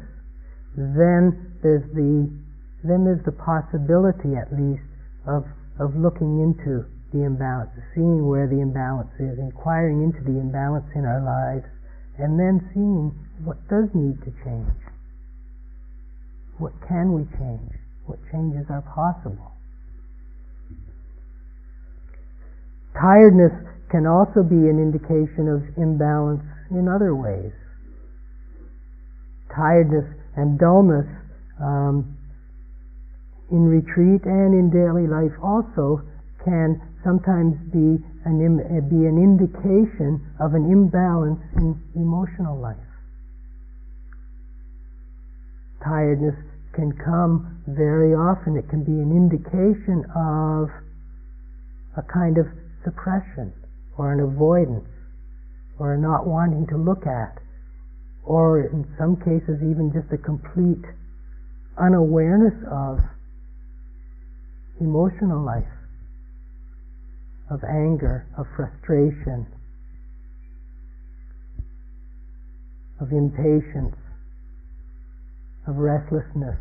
then 0.77 1.57
there's 1.61 1.85
the 1.93 2.29
then 2.83 3.03
there's 3.03 3.23
the 3.25 3.35
possibility 3.35 4.37
at 4.37 4.49
least 4.53 4.85
of 5.25 5.45
of 5.81 5.97
looking 5.97 6.41
into 6.41 6.85
the 7.11 7.25
imbalance, 7.25 7.71
seeing 7.95 8.27
where 8.27 8.47
the 8.47 8.61
imbalance 8.61 9.11
is, 9.19 9.37
inquiring 9.39 10.03
into 10.03 10.21
the 10.21 10.37
imbalance 10.39 10.85
in 10.95 11.05
our 11.05 11.21
lives, 11.21 11.65
and 12.17 12.37
then 12.37 12.61
seeing 12.73 13.15
what 13.43 13.57
does 13.69 13.89
need 13.93 14.19
to 14.21 14.31
change. 14.43 14.77
What 16.59 16.73
can 16.87 17.13
we 17.13 17.23
change? 17.39 17.71
What 18.05 18.19
changes 18.31 18.67
are 18.69 18.83
possible? 18.83 19.53
Tiredness 22.99 23.53
can 23.89 24.05
also 24.05 24.43
be 24.43 24.67
an 24.67 24.77
indication 24.77 25.47
of 25.47 25.63
imbalance 25.77 26.43
in 26.69 26.87
other 26.87 27.15
ways. 27.15 27.53
Tiredness 29.55 30.05
and 30.35 30.59
dullness 30.59 31.07
um, 31.61 32.17
in 33.51 33.65
retreat 33.65 34.21
and 34.25 34.53
in 34.53 34.69
daily 34.69 35.07
life 35.07 35.33
also 35.41 36.01
can 36.43 36.81
sometimes 37.03 37.55
be 37.71 38.03
an, 38.25 38.59
eh, 38.59 38.81
be 38.81 39.05
an 39.07 39.17
indication 39.17 40.19
of 40.39 40.53
an 40.53 40.69
imbalance 40.69 41.39
in 41.55 41.79
emotional 41.95 42.59
life. 42.59 42.77
Tiredness 45.83 46.35
can 46.73 46.91
come 46.91 47.63
very 47.67 48.13
often, 48.13 48.57
it 48.57 48.67
can 48.69 48.83
be 48.83 48.99
an 48.99 49.11
indication 49.15 50.03
of 50.15 50.69
a 51.97 52.03
kind 52.03 52.37
of 52.37 52.47
suppression 52.83 53.53
or 53.97 54.11
an 54.11 54.19
avoidance 54.19 54.87
or 55.79 55.97
not 55.97 56.27
wanting 56.27 56.67
to 56.67 56.77
look 56.77 57.07
at 57.07 57.39
or 58.23 58.61
in 58.61 58.85
some 58.97 59.15
cases 59.17 59.59
even 59.63 59.91
just 59.91 60.11
a 60.13 60.17
complete 60.17 60.83
unawareness 61.77 62.53
of 62.69 62.99
emotional 64.79 65.43
life 65.43 65.78
of 67.49 67.63
anger, 67.63 68.27
of 68.37 68.45
frustration, 68.55 69.47
of 73.01 73.11
impatience, 73.11 73.97
of 75.67 75.75
restlessness. 75.77 76.57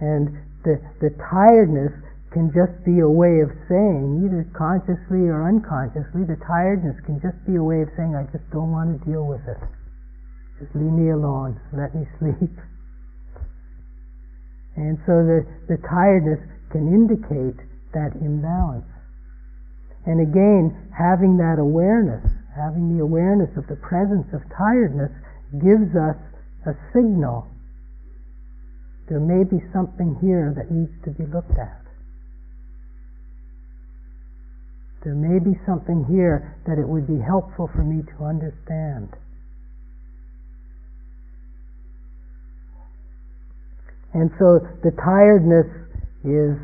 And 0.00 0.38
the, 0.64 0.78
the 1.00 1.10
tiredness 1.18 1.92
can 2.32 2.54
just 2.54 2.72
be 2.86 3.02
a 3.02 3.10
way 3.10 3.42
of 3.42 3.50
saying, 3.66 4.22
either 4.22 4.46
consciously 4.54 5.26
or 5.26 5.42
unconsciously, 5.42 6.22
the 6.22 6.38
tiredness 6.46 6.94
can 7.04 7.18
just 7.18 7.36
be 7.42 7.58
a 7.58 7.64
way 7.64 7.82
of 7.82 7.90
saying, 7.98 8.14
I 8.14 8.24
just 8.30 8.46
don't 8.54 8.70
want 8.70 8.94
to 8.94 8.98
deal 9.02 9.26
with 9.26 9.42
it. 9.50 9.58
Just 10.62 10.70
leave 10.78 10.94
me 10.94 11.10
alone. 11.10 11.58
Let 11.74 11.90
me 11.96 12.06
sleep. 12.22 12.54
And 14.76 14.96
so 15.04 15.26
the, 15.26 15.42
the 15.66 15.78
tiredness 15.82 16.38
can 16.70 16.86
indicate 16.86 17.58
that 17.92 18.14
imbalance. 18.22 18.86
And 20.06 20.20
again, 20.20 20.72
having 20.96 21.36
that 21.36 21.58
awareness, 21.58 22.24
having 22.56 22.96
the 22.96 23.02
awareness 23.02 23.50
of 23.56 23.66
the 23.68 23.76
presence 23.76 24.26
of 24.32 24.40
tiredness, 24.56 25.12
gives 25.60 25.94
us 25.96 26.16
a 26.66 26.72
signal. 26.92 27.48
There 29.08 29.20
may 29.20 29.44
be 29.44 29.60
something 29.72 30.16
here 30.20 30.54
that 30.56 30.70
needs 30.70 30.92
to 31.04 31.10
be 31.10 31.26
looked 31.26 31.58
at. 31.58 31.80
There 35.04 35.14
may 35.14 35.38
be 35.38 35.58
something 35.66 36.04
here 36.08 36.56
that 36.66 36.78
it 36.78 36.86
would 36.86 37.06
be 37.06 37.18
helpful 37.18 37.68
for 37.74 37.82
me 37.82 38.02
to 38.04 38.24
understand. 38.24 39.08
And 44.12 44.30
so 44.38 44.60
the 44.82 44.90
tiredness 45.02 45.66
is 46.24 46.58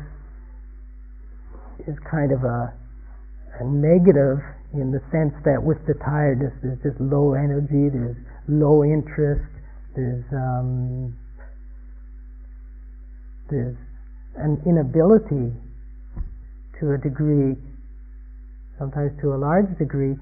is 1.87 1.97
kind 2.09 2.31
of 2.31 2.43
a 2.43 2.73
negative 3.65 4.39
in 4.73 4.91
the 4.91 4.99
sense 5.11 5.33
that 5.45 5.61
with 5.61 5.79
the 5.87 5.95
tiredness 6.03 6.53
there's 6.61 6.79
just 6.83 6.99
low 6.99 7.33
energy, 7.33 7.89
there's 7.89 8.17
low 8.47 8.83
interest, 8.83 9.47
there's 9.95 10.25
um, 10.33 11.15
there's 13.49 13.77
an 14.35 14.61
inability 14.67 15.55
to 16.79 16.93
a 16.93 16.97
degree, 16.99 17.55
sometimes 18.77 19.11
to 19.21 19.33
a 19.33 19.39
large 19.39 19.71
degree, 19.79 20.13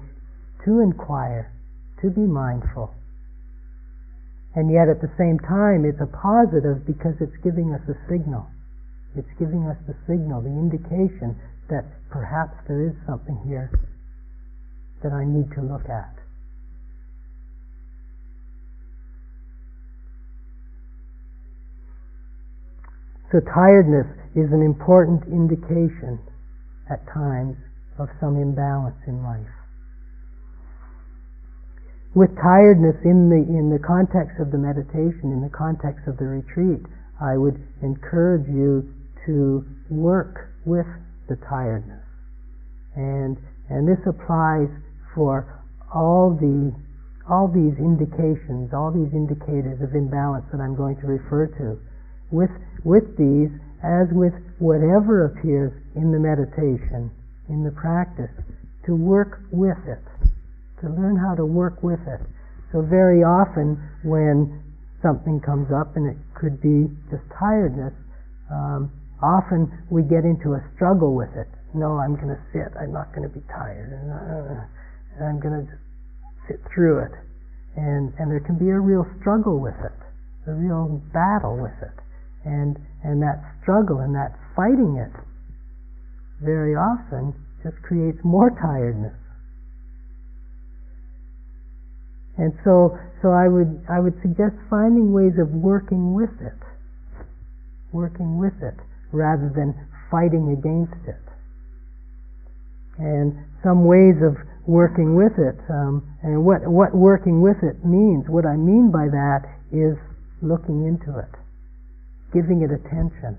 to 0.64 0.80
inquire, 0.80 1.52
to 2.00 2.08
be 2.08 2.22
mindful. 2.22 2.94
And 4.54 4.72
yet 4.72 4.88
at 4.88 5.04
the 5.04 5.12
same 5.20 5.36
time 5.44 5.84
it's 5.84 6.00
a 6.00 6.08
positive 6.08 6.86
because 6.86 7.12
it's 7.20 7.36
giving 7.44 7.76
us 7.76 7.84
a 7.92 7.96
signal. 8.08 8.48
It's 9.16 9.28
giving 9.38 9.68
us 9.68 9.76
the 9.84 9.96
signal, 10.08 10.40
the 10.40 10.52
indication 10.52 11.36
that 11.68 11.84
perhaps 12.10 12.54
there 12.68 12.86
is 12.86 12.94
something 13.06 13.38
here 13.46 13.70
that 15.02 15.12
I 15.12 15.24
need 15.24 15.50
to 15.54 15.62
look 15.62 15.88
at. 15.88 16.14
So 23.32 23.40
tiredness 23.40 24.06
is 24.34 24.52
an 24.52 24.62
important 24.62 25.24
indication 25.26 26.20
at 26.88 27.02
times 27.12 27.56
of 27.98 28.08
some 28.20 28.36
imbalance 28.36 28.96
in 29.06 29.22
life. 29.22 29.50
with 32.16 32.32
tiredness 32.40 32.96
in 33.04 33.28
the 33.28 33.44
in 33.44 33.68
the 33.68 33.78
context 33.78 34.40
of 34.40 34.50
the 34.50 34.56
meditation, 34.56 35.36
in 35.36 35.44
the 35.44 35.52
context 35.52 36.08
of 36.08 36.16
the 36.16 36.24
retreat, 36.24 36.80
I 37.20 37.36
would 37.36 37.60
encourage 37.82 38.48
you 38.48 38.88
to 39.26 39.62
work 39.90 40.48
with 40.64 40.86
the 41.28 41.36
tiredness. 41.48 42.04
And 42.94 43.36
and 43.68 43.86
this 43.86 44.00
applies 44.06 44.70
for 45.14 45.62
all 45.94 46.36
the 46.38 46.72
all 47.28 47.48
these 47.48 47.74
indications, 47.78 48.72
all 48.72 48.94
these 48.94 49.12
indicators 49.12 49.82
of 49.82 49.94
imbalance 49.94 50.46
that 50.52 50.60
I'm 50.60 50.76
going 50.76 50.96
to 51.02 51.06
refer 51.06 51.46
to. 51.58 51.78
With 52.30 52.54
with 52.84 53.16
these, 53.18 53.50
as 53.82 54.08
with 54.12 54.34
whatever 54.58 55.26
appears 55.26 55.72
in 55.94 56.12
the 56.12 56.18
meditation, 56.18 57.10
in 57.48 57.64
the 57.64 57.72
practice, 57.72 58.32
to 58.86 58.94
work 58.94 59.42
with 59.50 59.78
it 59.86 60.02
to 60.80 60.88
learn 60.88 61.16
how 61.16 61.34
to 61.34 61.44
work 61.44 61.82
with 61.82 62.00
it. 62.06 62.20
So 62.72 62.82
very 62.82 63.24
often 63.24 63.80
when 64.04 64.62
something 65.02 65.40
comes 65.40 65.68
up, 65.72 65.96
and 65.96 66.06
it 66.06 66.16
could 66.34 66.60
be 66.60 66.90
just 67.10 67.22
tiredness, 67.38 67.94
um, 68.50 68.92
often 69.22 69.70
we 69.90 70.02
get 70.02 70.24
into 70.24 70.54
a 70.54 70.62
struggle 70.74 71.14
with 71.14 71.32
it. 71.36 71.48
No, 71.74 71.98
I'm 71.98 72.16
going 72.16 72.32
to 72.32 72.42
sit. 72.52 72.72
I'm 72.78 72.92
not 72.92 73.12
going 73.14 73.28
to 73.28 73.32
be 73.32 73.44
tired, 73.52 73.92
uh, 73.92 75.24
I'm 75.24 75.40
going 75.40 75.66
to 75.66 75.66
sit 76.48 76.60
through 76.72 77.04
it. 77.04 77.12
And 77.76 78.12
and 78.18 78.30
there 78.32 78.40
can 78.40 78.56
be 78.56 78.70
a 78.70 78.80
real 78.80 79.04
struggle 79.20 79.60
with 79.60 79.76
it, 79.84 79.98
a 80.48 80.54
real 80.54 81.02
battle 81.12 81.60
with 81.60 81.76
it, 81.82 81.96
and 82.44 82.78
and 83.04 83.20
that 83.20 83.44
struggle 83.60 84.00
and 84.00 84.14
that 84.14 84.32
fighting 84.56 84.96
it 84.96 85.12
very 86.40 86.74
often 86.74 87.34
just 87.62 87.76
creates 87.82 88.18
more 88.24 88.50
tiredness 88.50 89.16
And 92.38 92.52
so, 92.64 92.98
so 93.22 93.32
I 93.32 93.48
would, 93.48 93.80
I 93.88 93.98
would 93.98 94.20
suggest 94.20 94.56
finding 94.68 95.12
ways 95.12 95.40
of 95.40 95.48
working 95.48 96.12
with 96.12 96.36
it, 96.40 96.60
working 97.92 98.36
with 98.36 98.52
it, 98.60 98.76
rather 99.16 99.50
than 99.56 99.72
fighting 100.12 100.52
against 100.52 101.00
it. 101.08 101.24
And 102.98 103.32
some 103.64 103.84
ways 103.84 104.20
of 104.20 104.36
working 104.66 105.16
with 105.16 105.32
it, 105.38 105.56
um, 105.70 106.04
and 106.22 106.44
what, 106.44 106.66
what 106.66 106.94
working 106.94 107.40
with 107.40 107.56
it 107.62 107.84
means, 107.84 108.28
what 108.28 108.44
I 108.44 108.56
mean 108.56 108.92
by 108.92 109.08
that 109.08 109.48
is 109.72 109.96
looking 110.42 110.84
into 110.84 111.18
it, 111.18 111.32
giving 112.32 112.62
it 112.62 112.70
attention. 112.70 113.38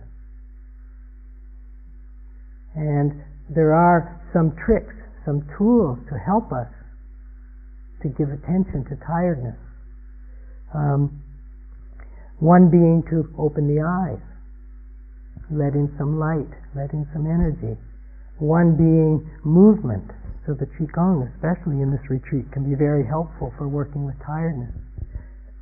And 2.76 3.24
there 3.50 3.74
are 3.74 4.22
some 4.34 4.56
tricks, 4.66 4.94
some 5.26 5.48
tools 5.58 5.98
to 6.10 6.18
help 6.18 6.52
us 6.52 6.70
to 8.04 8.10
give 8.10 8.30
attention 8.30 8.86
to 8.90 8.96
tiredness. 9.06 9.58
Um, 10.74 11.24
one 12.40 12.70
being 12.70 13.04
to 13.10 13.34
open 13.42 13.66
the 13.68 13.82
eyes, 13.82 14.22
let 15.50 15.74
in 15.74 15.92
some 15.98 16.20
light, 16.20 16.52
let 16.76 16.92
in 16.94 17.08
some 17.14 17.26
energy. 17.26 17.80
One 18.40 18.76
being 18.76 19.24
movement. 19.44 20.12
So 20.46 20.54
the 20.54 20.68
Qigong, 20.80 21.28
especially 21.36 21.82
in 21.82 21.92
this 21.92 22.04
retreat, 22.10 22.52
can 22.52 22.64
be 22.64 22.76
very 22.76 23.06
helpful 23.06 23.54
for 23.58 23.68
working 23.68 24.06
with 24.06 24.16
tiredness. 24.26 24.72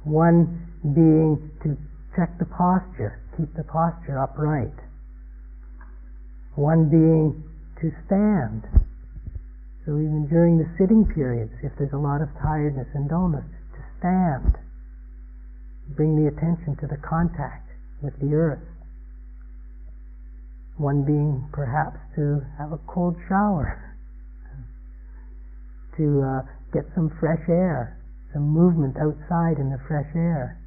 One 0.04 0.70
being 0.84 1.52
to 1.64 1.78
check 2.16 2.38
the 2.38 2.46
posture, 2.46 3.22
keep 3.38 3.50
the 3.56 3.64
posture 3.64 4.22
upright. 4.22 4.78
One 6.54 6.90
being 6.90 7.44
to 7.82 7.92
stand, 8.06 8.64
so 9.86 9.98
even 9.98 10.28
during 10.30 10.58
the 10.58 10.70
sitting 10.78 11.06
periods, 11.06 11.54
if 11.62 11.72
there's 11.78 11.94
a 11.94 11.98
lot 11.98 12.22
of 12.22 12.30
tiredness 12.42 12.88
and 12.94 13.10
dullness, 13.10 13.46
to 13.74 13.82
stand, 14.00 14.58
bring 15.96 16.16
the 16.16 16.28
attention 16.28 16.78
to 16.82 16.88
the 16.88 16.98
contact 16.98 17.70
with 18.02 18.18
the 18.20 18.34
earth. 18.34 18.66
One 20.78 21.04
being 21.04 21.48
perhaps 21.54 21.98
to 22.16 22.42
have 22.58 22.72
a 22.72 22.80
cold 22.88 23.16
shower, 23.30 23.96
to 25.98 26.22
uh, 26.22 26.42
get 26.74 26.84
some 26.94 27.10
fresh 27.20 27.48
air, 27.48 27.98
some 28.34 28.44
movement 28.44 28.98
outside 29.00 29.58
in 29.58 29.72
the 29.72 29.80
fresh 29.88 30.12
air. 30.16 30.60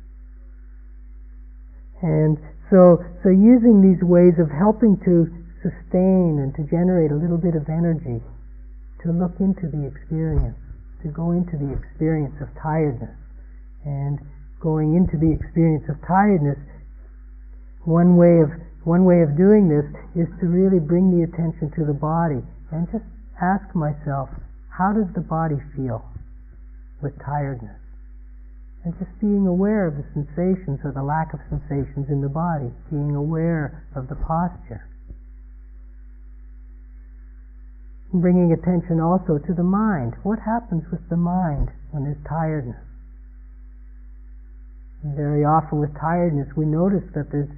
And 2.00 2.38
so, 2.70 3.04
so 3.22 3.28
using 3.28 3.84
these 3.84 4.00
ways 4.00 4.40
of 4.40 4.48
helping 4.48 4.96
to 5.04 5.28
sustain 5.60 6.40
and 6.40 6.54
to 6.54 6.62
generate 6.70 7.10
a 7.10 7.18
little 7.18 7.36
bit 7.36 7.58
of 7.58 7.68
energy 7.68 8.22
to 9.04 9.12
look 9.12 9.36
into 9.40 9.66
the 9.68 9.84
experience, 9.86 10.56
to 11.02 11.08
go 11.08 11.30
into 11.30 11.58
the 11.58 11.70
experience 11.74 12.34
of 12.40 12.48
tiredness. 12.62 13.14
And 13.84 14.18
going 14.60 14.94
into 14.94 15.16
the 15.18 15.30
experience 15.30 15.84
of 15.88 15.96
tiredness, 16.06 16.58
one 17.84 18.16
way 18.16 18.42
of 18.42 18.50
one 18.88 19.04
way 19.04 19.20
of 19.20 19.36
doing 19.36 19.68
this 19.68 19.84
is 20.16 20.24
to 20.40 20.48
really 20.48 20.80
bring 20.80 21.12
the 21.12 21.20
attention 21.20 21.68
to 21.76 21.84
the 21.84 21.92
body 21.92 22.40
and 22.72 22.88
just 22.88 23.04
ask 23.36 23.68
myself, 23.76 24.32
how 24.72 24.96
does 24.96 25.12
the 25.12 25.20
body 25.20 25.60
feel 25.76 26.00
with 27.04 27.12
tiredness? 27.20 27.76
And 28.88 28.96
just 28.96 29.12
being 29.20 29.44
aware 29.44 29.84
of 29.84 30.00
the 30.00 30.08
sensations 30.16 30.80
or 30.88 30.96
the 30.96 31.04
lack 31.04 31.36
of 31.36 31.44
sensations 31.52 32.08
in 32.08 32.24
the 32.24 32.32
body, 32.32 32.72
being 32.88 33.12
aware 33.12 33.84
of 33.92 34.08
the 34.08 34.16
posture. 34.16 34.88
bringing 38.08 38.56
attention 38.56 39.04
also 39.04 39.36
to 39.36 39.52
the 39.52 39.62
mind. 39.62 40.14
What 40.22 40.38
happens 40.40 40.80
with 40.90 41.04
the 41.10 41.20
mind 41.20 41.68
when 41.92 42.04
there's 42.04 42.24
tiredness? 42.24 42.80
Very 45.04 45.44
often 45.44 45.78
with 45.78 45.92
tiredness, 46.00 46.48
we 46.56 46.64
notice 46.64 47.04
that 47.12 47.28
there's 47.30 47.52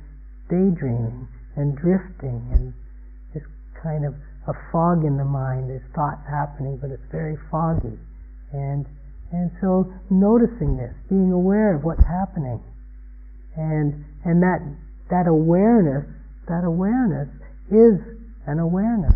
daydreaming 0.51 1.29
and 1.57 1.79
drifting 1.79 2.43
and 2.53 2.75
just 3.33 3.47
kind 3.79 4.05
of 4.05 4.15
a 4.49 4.55
fog 4.73 5.05
in 5.05 5.17
the 5.17 5.25
mind. 5.25 5.71
There's 5.71 5.87
thoughts 5.95 6.27
happening, 6.29 6.79
but 6.83 6.91
it's 6.91 7.07
very 7.11 7.39
foggy. 7.51 7.99
And 8.53 8.85
and 9.31 9.51
so 9.63 9.87
noticing 10.11 10.77
this, 10.77 10.91
being 11.09 11.31
aware 11.31 11.75
of 11.75 11.85
what's 11.85 12.05
happening, 12.05 12.59
and 13.57 14.05
and 14.25 14.43
that 14.43 14.59
that 15.11 15.27
awareness, 15.31 16.07
that 16.49 16.65
awareness 16.67 17.31
is 17.71 18.03
an 18.47 18.59
awareness. 18.59 19.15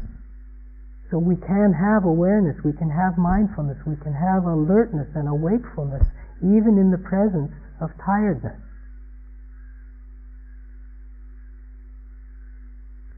So 1.11 1.19
we 1.19 1.37
can 1.37 1.75
have 1.75 2.05
awareness, 2.05 2.57
we 2.65 2.73
can 2.73 2.91
have 2.91 3.19
mindfulness, 3.19 3.79
we 3.87 3.97
can 4.03 4.15
have 4.15 4.47
alertness 4.47 5.07
and 5.15 5.29
a 5.29 5.35
wakefulness, 5.35 6.03
even 6.43 6.79
in 6.79 6.91
the 6.91 6.99
presence 6.99 7.53
of 7.81 7.91
tiredness. 8.03 8.59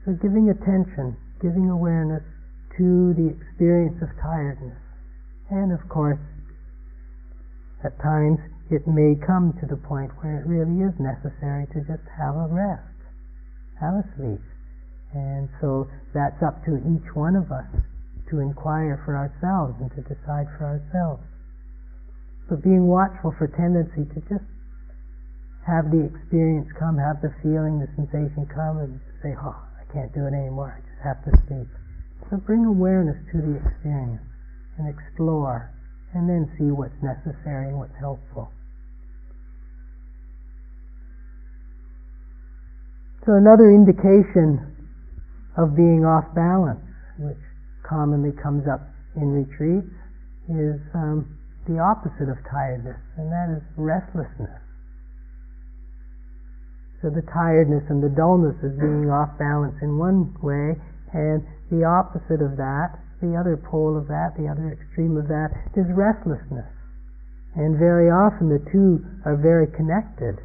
So 0.07 0.15
giving 0.23 0.55
attention, 0.55 1.19
giving 1.43 1.67
awareness 1.67 2.23
to 2.79 3.11
the 3.19 3.27
experience 3.27 3.99
of 3.99 4.09
tiredness. 4.23 4.79
And 5.51 5.75
of 5.75 5.83
course, 5.91 6.23
at 7.83 7.99
times 7.99 8.39
it 8.71 8.87
may 8.87 9.19
come 9.19 9.59
to 9.59 9.67
the 9.67 9.75
point 9.75 10.15
where 10.23 10.39
it 10.39 10.47
really 10.47 10.79
is 10.87 10.95
necessary 11.03 11.67
to 11.75 11.83
just 11.83 12.07
have 12.15 12.39
a 12.39 12.47
rest, 12.47 12.95
have 13.83 13.99
a 13.99 14.07
sleep. 14.15 14.43
And 15.11 15.51
so 15.59 15.91
that's 16.15 16.39
up 16.39 16.63
to 16.71 16.79
each 16.87 17.11
one 17.19 17.35
of 17.35 17.51
us 17.51 17.67
to 18.31 18.39
inquire 18.39 19.03
for 19.03 19.19
ourselves 19.19 19.75
and 19.83 19.91
to 19.99 20.07
decide 20.07 20.47
for 20.55 20.71
ourselves. 20.71 21.27
But 22.47 22.63
being 22.63 22.87
watchful 22.87 23.35
for 23.35 23.51
tendency 23.51 24.07
to 24.15 24.21
just 24.31 24.47
have 25.67 25.91
the 25.91 26.07
experience 26.07 26.71
come, 26.79 26.95
have 26.95 27.19
the 27.27 27.35
feeling, 27.43 27.83
the 27.83 27.91
sensation 27.99 28.47
come, 28.47 28.79
and 28.79 29.01
say, 29.19 29.35
oh, 29.35 29.66
I 29.89 29.93
can't 29.93 30.15
do 30.15 30.27
it 30.27 30.35
anymore, 30.35 30.75
I 30.77 30.81
just 30.83 31.03
have 31.03 31.23
to 31.25 31.33
sleep. 31.47 31.69
So 32.31 32.37
bring 32.39 32.65
awareness 32.65 33.17
to 33.33 33.39
the 33.39 33.55
experience 33.63 34.23
and 34.79 34.89
explore, 34.89 35.71
and 36.15 36.29
then 36.29 36.51
see 36.59 36.71
what's 36.75 36.97
necessary 37.03 37.69
and 37.69 37.79
what's 37.79 37.97
helpful. 37.99 38.51
So 43.25 43.35
another 43.35 43.71
indication 43.71 44.75
of 45.57 45.75
being 45.75 46.05
off 46.05 46.31
balance, 46.35 46.85
which 47.19 47.43
commonly 47.83 48.31
comes 48.43 48.69
up 48.71 48.87
in 49.17 49.35
retreats, 49.35 49.91
is 50.47 50.79
um, 50.95 51.39
the 51.67 51.79
opposite 51.79 52.31
of 52.31 52.39
tiredness, 52.51 52.99
and 53.19 53.27
that 53.33 53.51
is 53.51 53.63
restlessness. 53.75 54.63
So 57.03 57.11
the 57.11 57.25
tiredness 57.29 57.85
and 57.89 58.03
the 58.03 58.09
dullness 58.09 58.57
is 58.65 58.73
being 58.81 59.11
off 59.13 59.37
balance 59.39 59.77
in 59.83 59.99
one 59.99 60.33
way, 60.41 60.77
and 61.13 61.45
the 61.71 61.85
opposite 61.85 62.41
of 62.41 62.57
that, 62.57 62.97
the 63.21 63.37
other 63.37 63.57
pole 63.57 63.97
of 63.97 64.09
that, 64.09 64.37
the 64.37 64.49
other 64.49 64.73
extreme 64.73 65.17
of 65.17 65.29
that, 65.29 65.53
is 65.77 65.87
restlessness. 65.93 66.69
And 67.57 67.79
very 67.79 68.13
often 68.13 68.49
the 68.49 68.61
two 68.73 69.05
are 69.25 69.37
very 69.37 69.67
connected. 69.73 70.37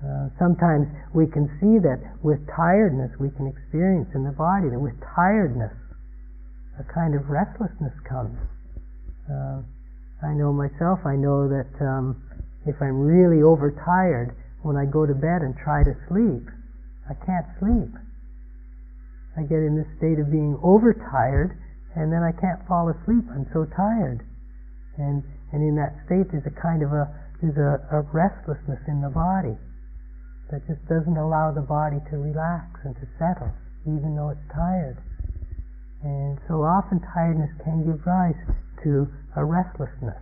Uh, 0.00 0.32
sometimes 0.40 0.88
we 1.12 1.28
can 1.28 1.48
see 1.60 1.76
that 1.80 2.00
with 2.24 2.40
tiredness 2.48 3.12
we 3.20 3.28
can 3.36 3.46
experience 3.46 4.08
in 4.14 4.24
the 4.24 4.32
body 4.32 4.68
that 4.72 4.80
with 4.80 4.96
tiredness 5.16 5.72
a 6.80 6.84
kind 6.88 7.12
of 7.14 7.28
restlessness 7.28 7.92
comes. 8.08 8.36
Uh, 9.28 9.60
I 10.24 10.32
know 10.32 10.52
myself, 10.52 11.04
I 11.04 11.16
know 11.16 11.48
that 11.48 11.72
um, 11.84 12.16
if 12.64 12.76
I'm 12.80 13.00
really 13.00 13.42
overtired, 13.42 14.32
when 14.62 14.76
I 14.76 14.84
go 14.84 15.06
to 15.06 15.14
bed 15.14 15.42
and 15.42 15.56
try 15.56 15.82
to 15.84 15.94
sleep, 16.08 16.48
I 17.08 17.14
can't 17.24 17.46
sleep. 17.58 17.92
I 19.36 19.42
get 19.42 19.62
in 19.64 19.74
this 19.74 19.88
state 19.96 20.18
of 20.18 20.30
being 20.30 20.58
overtired, 20.62 21.56
and 21.96 22.12
then 22.12 22.22
I 22.22 22.32
can't 22.32 22.60
fall 22.68 22.90
asleep. 22.90 23.24
I'm 23.32 23.46
so 23.52 23.64
tired. 23.74 24.22
And, 24.98 25.24
and 25.52 25.62
in 25.64 25.74
that 25.80 25.96
state, 26.06 26.30
there's 26.30 26.46
a 26.46 26.54
kind 26.60 26.82
of 26.82 26.92
a, 26.92 27.08
there's 27.40 27.56
a, 27.56 27.80
a 27.90 28.00
restlessness 28.12 28.82
in 28.86 29.00
the 29.00 29.10
body 29.10 29.56
that 30.50 30.66
just 30.66 30.82
doesn't 30.90 31.16
allow 31.16 31.54
the 31.54 31.64
body 31.64 31.98
to 32.10 32.18
relax 32.18 32.66
and 32.84 32.94
to 32.98 33.06
settle, 33.18 33.54
even 33.86 34.14
though 34.14 34.30
it's 34.30 34.46
tired. 34.52 34.98
And 36.02 36.38
so 36.48 36.62
often 36.62 37.00
tiredness 37.14 37.50
can 37.64 37.86
give 37.86 38.04
rise 38.04 38.38
to 38.84 39.08
a 39.36 39.44
restlessness. 39.44 40.20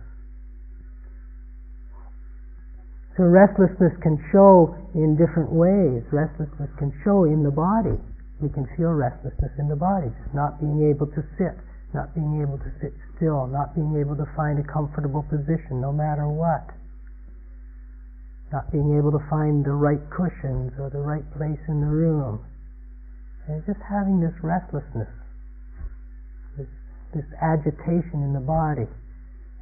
So 3.19 3.27
restlessness 3.27 3.91
can 3.99 4.15
show 4.31 4.71
in 4.95 5.19
different 5.19 5.51
ways. 5.51 6.07
Restlessness 6.07 6.71
can 6.79 6.95
show 7.03 7.27
in 7.27 7.43
the 7.43 7.51
body. 7.51 7.99
We 8.39 8.47
can 8.47 8.63
feel 8.79 8.95
restlessness 8.95 9.51
in 9.59 9.67
the 9.67 9.75
body, 9.75 10.07
just 10.23 10.31
not 10.31 10.55
being 10.63 10.87
able 10.87 11.11
to 11.11 11.21
sit, 11.35 11.59
not 11.91 12.15
being 12.15 12.39
able 12.39 12.55
to 12.63 12.71
sit 12.79 12.95
still, 13.19 13.43
not 13.51 13.75
being 13.75 13.99
able 13.99 14.15
to 14.15 14.23
find 14.39 14.55
a 14.55 14.63
comfortable 14.63 15.27
position 15.27 15.83
no 15.83 15.91
matter 15.91 16.31
what, 16.31 16.71
not 18.55 18.71
being 18.71 18.95
able 18.95 19.11
to 19.11 19.19
find 19.27 19.67
the 19.67 19.75
right 19.75 19.99
cushions 20.15 20.71
or 20.79 20.87
the 20.87 21.03
right 21.03 21.27
place 21.35 21.59
in 21.67 21.83
the 21.83 21.91
room. 21.91 22.39
And 23.51 23.59
just 23.67 23.83
having 23.83 24.23
this 24.23 24.39
restlessness 24.39 25.11
this 27.11 27.27
agitation 27.43 28.23
in 28.23 28.31
the 28.31 28.39
body. 28.39 28.87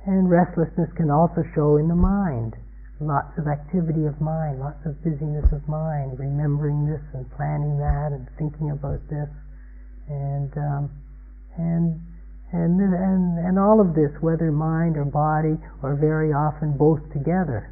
And 0.06 0.30
restlessness 0.30 0.94
can 0.94 1.10
also 1.10 1.42
show 1.56 1.78
in 1.82 1.88
the 1.88 1.98
mind. 1.98 2.54
Lots 3.00 3.38
of 3.38 3.48
activity 3.48 4.06
of 4.06 4.20
mind, 4.20 4.60
lots 4.60 4.84
of 4.86 5.04
busyness 5.04 5.52
of 5.52 5.68
mind, 5.68 6.18
remembering 6.18 6.88
this 6.90 7.02
and 7.14 7.30
planning 7.38 7.78
that 7.78 8.10
and 8.12 8.28
thinking 8.40 8.72
about 8.72 9.00
this. 9.08 9.30
And, 10.10 10.52
um, 10.58 10.90
and, 11.58 12.02
and, 12.52 12.82
and, 12.82 13.38
and 13.38 13.60
all 13.60 13.80
of 13.80 13.94
this, 13.94 14.10
whether 14.20 14.52
mind 14.52 14.98
or 14.98 15.06
body, 15.06 15.62
or 15.84 15.94
very 15.94 16.34
often 16.34 16.76
both 16.76 17.02
together, 17.14 17.70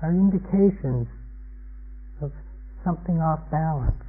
are 0.00 0.12
indications 0.12 1.08
of 2.22 2.30
something 2.84 3.18
off 3.18 3.40
balance. 3.50 4.04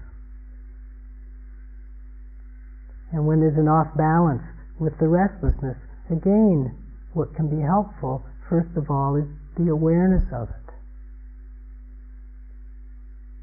And 3.12 3.26
when 3.26 3.40
there's 3.40 3.58
an 3.58 3.68
off 3.68 3.98
balance 3.98 4.44
with 4.78 4.94
the 5.00 5.08
restlessness, 5.08 5.78
again, 6.12 6.78
what 7.14 7.34
can 7.34 7.50
be 7.50 7.62
helpful, 7.62 8.24
first 8.48 8.78
of 8.78 8.92
all, 8.92 9.16
is 9.16 9.26
the 9.60 9.70
awareness 9.70 10.24
of 10.32 10.48
it. 10.50 10.74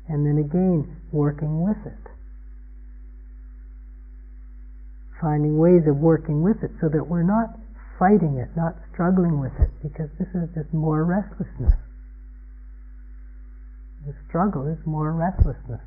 And 0.09 0.25
then 0.25 0.39
again, 0.39 0.97
working 1.13 1.63
with 1.63 1.79
it. 1.85 2.11
Finding 5.21 5.59
ways 5.59 5.83
of 5.87 5.97
working 5.97 6.43
with 6.43 6.63
it 6.63 6.71
so 6.81 6.89
that 6.89 7.07
we're 7.07 7.23
not 7.23 7.59
fighting 7.99 8.37
it, 8.37 8.49
not 8.57 8.77
struggling 8.93 9.41
with 9.41 9.53
it, 9.61 9.71
because 9.83 10.09
this 10.19 10.29
is 10.35 10.49
just 10.55 10.73
more 10.73 11.05
restlessness. 11.05 11.73
The 14.07 14.15
struggle 14.29 14.67
is 14.69 14.79
more 14.87 15.13
restlessness. 15.13 15.81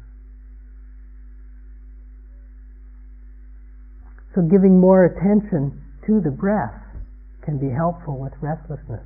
So 4.35 4.41
giving 4.41 4.79
more 4.79 5.05
attention 5.05 5.81
to 6.05 6.21
the 6.21 6.29
breath 6.31 6.75
can 7.43 7.57
be 7.57 7.69
helpful 7.73 8.19
with 8.19 8.33
restlessness, 8.41 9.05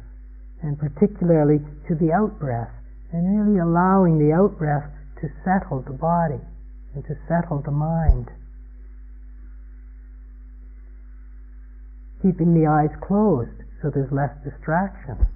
and 0.64 0.80
particularly 0.80 1.60
to 1.88 1.96
the 1.96 2.12
out 2.12 2.40
breath, 2.40 2.72
and 3.12 3.28
really 3.28 3.60
allowing 3.60 4.18
the 4.18 4.34
out 4.34 4.58
breath 4.58 4.90
to 5.22 5.28
settle 5.44 5.82
the 5.82 5.94
body 5.94 6.42
and 6.96 7.04
to 7.06 7.16
settle 7.28 7.62
the 7.62 7.72
mind. 7.72 8.32
Keeping 12.24 12.56
the 12.56 12.66
eyes 12.66 12.96
closed 13.06 13.52
so 13.82 13.92
there's 13.92 14.12
less 14.12 14.32
distraction. 14.44 15.28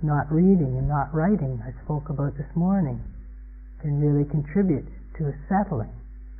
Not 0.00 0.30
reading 0.30 0.78
and 0.78 0.86
not 0.86 1.12
writing, 1.12 1.60
I 1.66 1.74
spoke 1.82 2.08
about 2.08 2.38
this 2.38 2.54
morning, 2.54 3.02
can 3.82 3.98
really 3.98 4.24
contribute 4.30 4.86
to 5.18 5.26
a 5.26 5.34
settling, 5.48 5.90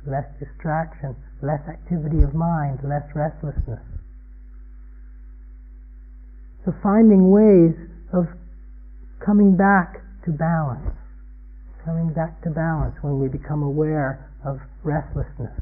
less 0.07 0.25
distraction, 0.39 1.15
less 1.41 1.59
activity 1.67 2.23
of 2.23 2.33
mind, 2.33 2.79
less 2.83 3.03
restlessness. 3.13 3.83
So 6.65 6.73
finding 6.83 7.31
ways 7.31 7.75
of 8.13 8.27
coming 9.23 9.55
back 9.55 10.01
to 10.25 10.31
balance, 10.31 10.95
coming 11.85 12.13
back 12.13 12.41
to 12.43 12.49
balance 12.49 12.95
when 13.01 13.19
we 13.19 13.27
become 13.27 13.63
aware 13.63 14.29
of 14.45 14.59
restlessness, 14.83 15.55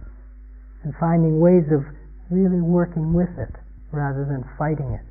and 0.84 0.94
finding 1.00 1.40
ways 1.40 1.66
of 1.72 1.86
really 2.30 2.62
working 2.62 3.14
with 3.14 3.30
it 3.38 3.54
rather 3.92 4.26
than 4.26 4.44
fighting 4.58 4.92
it. 4.92 5.06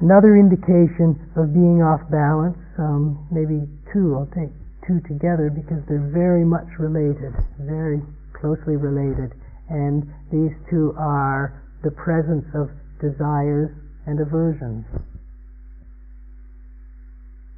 Another 0.00 0.34
indication 0.34 1.14
of 1.36 1.54
being 1.54 1.78
off 1.78 2.02
balance, 2.10 2.58
um, 2.76 3.22
maybe 3.30 3.62
two 3.94 4.18
I'll 4.18 4.26
take, 4.34 4.50
two 4.82 4.98
together 5.06 5.46
because 5.46 5.78
they're 5.86 6.10
very 6.10 6.44
much 6.44 6.66
related, 6.80 7.30
very 7.60 8.02
closely 8.34 8.74
related. 8.74 9.30
And 9.70 10.02
these 10.34 10.50
two 10.68 10.92
are 10.98 11.61
the 11.82 11.90
presence 11.90 12.46
of 12.54 12.70
desires 13.00 13.70
and 14.06 14.20
aversions. 14.20 14.86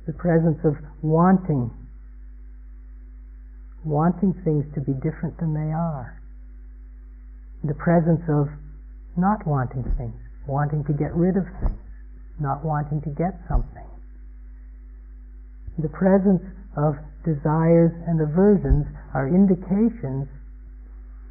The 0.06 0.12
presence 0.12 0.58
of 0.64 0.76
wanting, 1.02 1.70
wanting 3.84 4.32
things 4.44 4.64
to 4.74 4.80
be 4.80 4.92
different 4.92 5.38
than 5.38 5.54
they 5.54 5.72
are. 5.72 6.20
The 7.64 7.74
presence 7.74 8.20
of 8.28 8.48
not 9.16 9.46
wanting 9.46 9.84
things, 9.96 10.20
wanting 10.46 10.84
to 10.84 10.92
get 10.92 11.14
rid 11.14 11.36
of 11.36 11.44
things, 11.60 11.80
not 12.40 12.64
wanting 12.64 13.00
to 13.02 13.10
get 13.10 13.40
something. 13.48 13.88
The 15.78 15.88
presence 15.88 16.42
of 16.76 16.96
desires 17.24 17.92
and 18.06 18.20
aversions 18.20 18.86
are 19.14 19.28
indications 19.28 20.28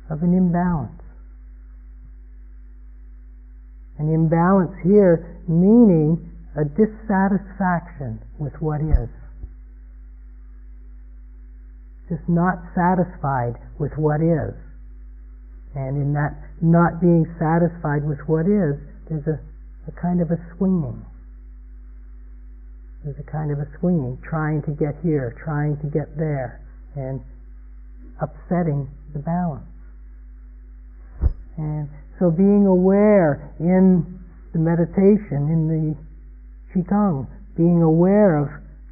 of 0.10 0.24
an 0.24 0.34
imbalance. 0.34 1.02
An 4.00 4.14
imbalance 4.14 4.74
here 4.84 5.42
meaning 5.48 6.32
a 6.56 6.66
dissatisfaction 6.66 8.22
with 8.40 8.54
what 8.60 8.82
is. 8.82 9.10
Just 12.10 12.28
not 12.28 12.62
satisfied 12.76 13.56
with 13.80 13.92
what 13.98 14.22
is. 14.22 14.54
And 15.76 15.98
in 15.98 16.14
that 16.14 16.38
not 16.62 17.02
being 17.02 17.26
satisfied 17.40 18.06
with 18.06 18.20
what 18.28 18.46
is, 18.46 18.78
there's 19.10 19.26
a, 19.26 19.40
a 19.88 19.92
kind 20.00 20.22
of 20.22 20.30
a 20.30 20.38
swinging. 20.58 21.04
There's 23.04 23.18
a 23.20 23.32
kind 23.32 23.52
of 23.52 23.60
a 23.60 23.68
swinging, 23.80 24.18
trying 24.24 24.62
to 24.64 24.72
get 24.72 24.96
here, 25.04 25.36
trying 25.44 25.78
to 25.78 25.88
get 25.88 26.16
there, 26.16 26.62
and 26.96 27.20
upsetting 28.22 28.88
the 29.14 29.20
balance. 29.20 29.66
And 31.58 31.90
so 32.20 32.32
being 32.32 32.66
aware 32.66 33.54
in 33.60 34.20
the 34.54 34.60
meditation, 34.60 35.50
in 35.50 35.68
the 35.68 35.96
Qigong, 36.74 37.28
being 37.58 37.82
aware 37.82 38.38
of 38.38 38.50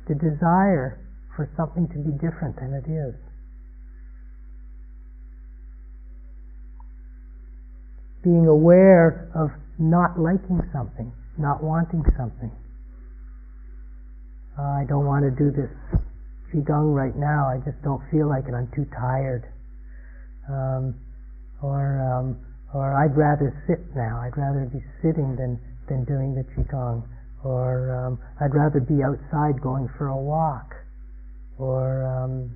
the 0.07 0.15
desire 0.15 0.99
for 1.35 1.49
something 1.57 1.87
to 1.89 1.97
be 1.97 2.11
different 2.11 2.55
than 2.55 2.73
it 2.73 2.89
is. 2.89 3.15
Being 8.23 8.45
aware 8.45 9.31
of 9.33 9.49
not 9.79 10.19
liking 10.19 10.61
something, 10.73 11.11
not 11.37 11.63
wanting 11.63 12.03
something 12.17 12.51
uh, 14.57 14.83
I 14.83 14.85
don't 14.87 15.05
want 15.05 15.23
to 15.23 15.31
do 15.31 15.49
this 15.49 15.71
qigong 16.53 16.93
right 16.93 17.15
now. 17.15 17.47
I 17.47 17.57
just 17.63 17.81
don't 17.83 18.01
feel 18.11 18.27
like 18.27 18.45
it. 18.47 18.53
I'm 18.53 18.69
too 18.75 18.85
tired. 18.93 19.47
Um, 20.49 20.95
or 21.61 22.01
um, 22.03 22.37
or 22.73 22.93
I'd 22.95 23.15
rather 23.15 23.51
sit 23.67 23.79
now. 23.95 24.21
I'd 24.21 24.37
rather 24.37 24.65
be 24.71 24.83
sitting 25.01 25.35
than 25.35 25.59
than 25.87 26.05
doing 26.05 26.35
the 26.35 26.43
qigong. 26.55 27.03
Or 27.43 27.91
um, 27.91 28.19
I'd 28.39 28.53
rather 28.53 28.79
be 28.79 29.03
outside 29.03 29.61
going 29.61 29.89
for 29.97 30.07
a 30.07 30.17
walk. 30.17 30.75
Or 31.57 32.05
um, 32.05 32.55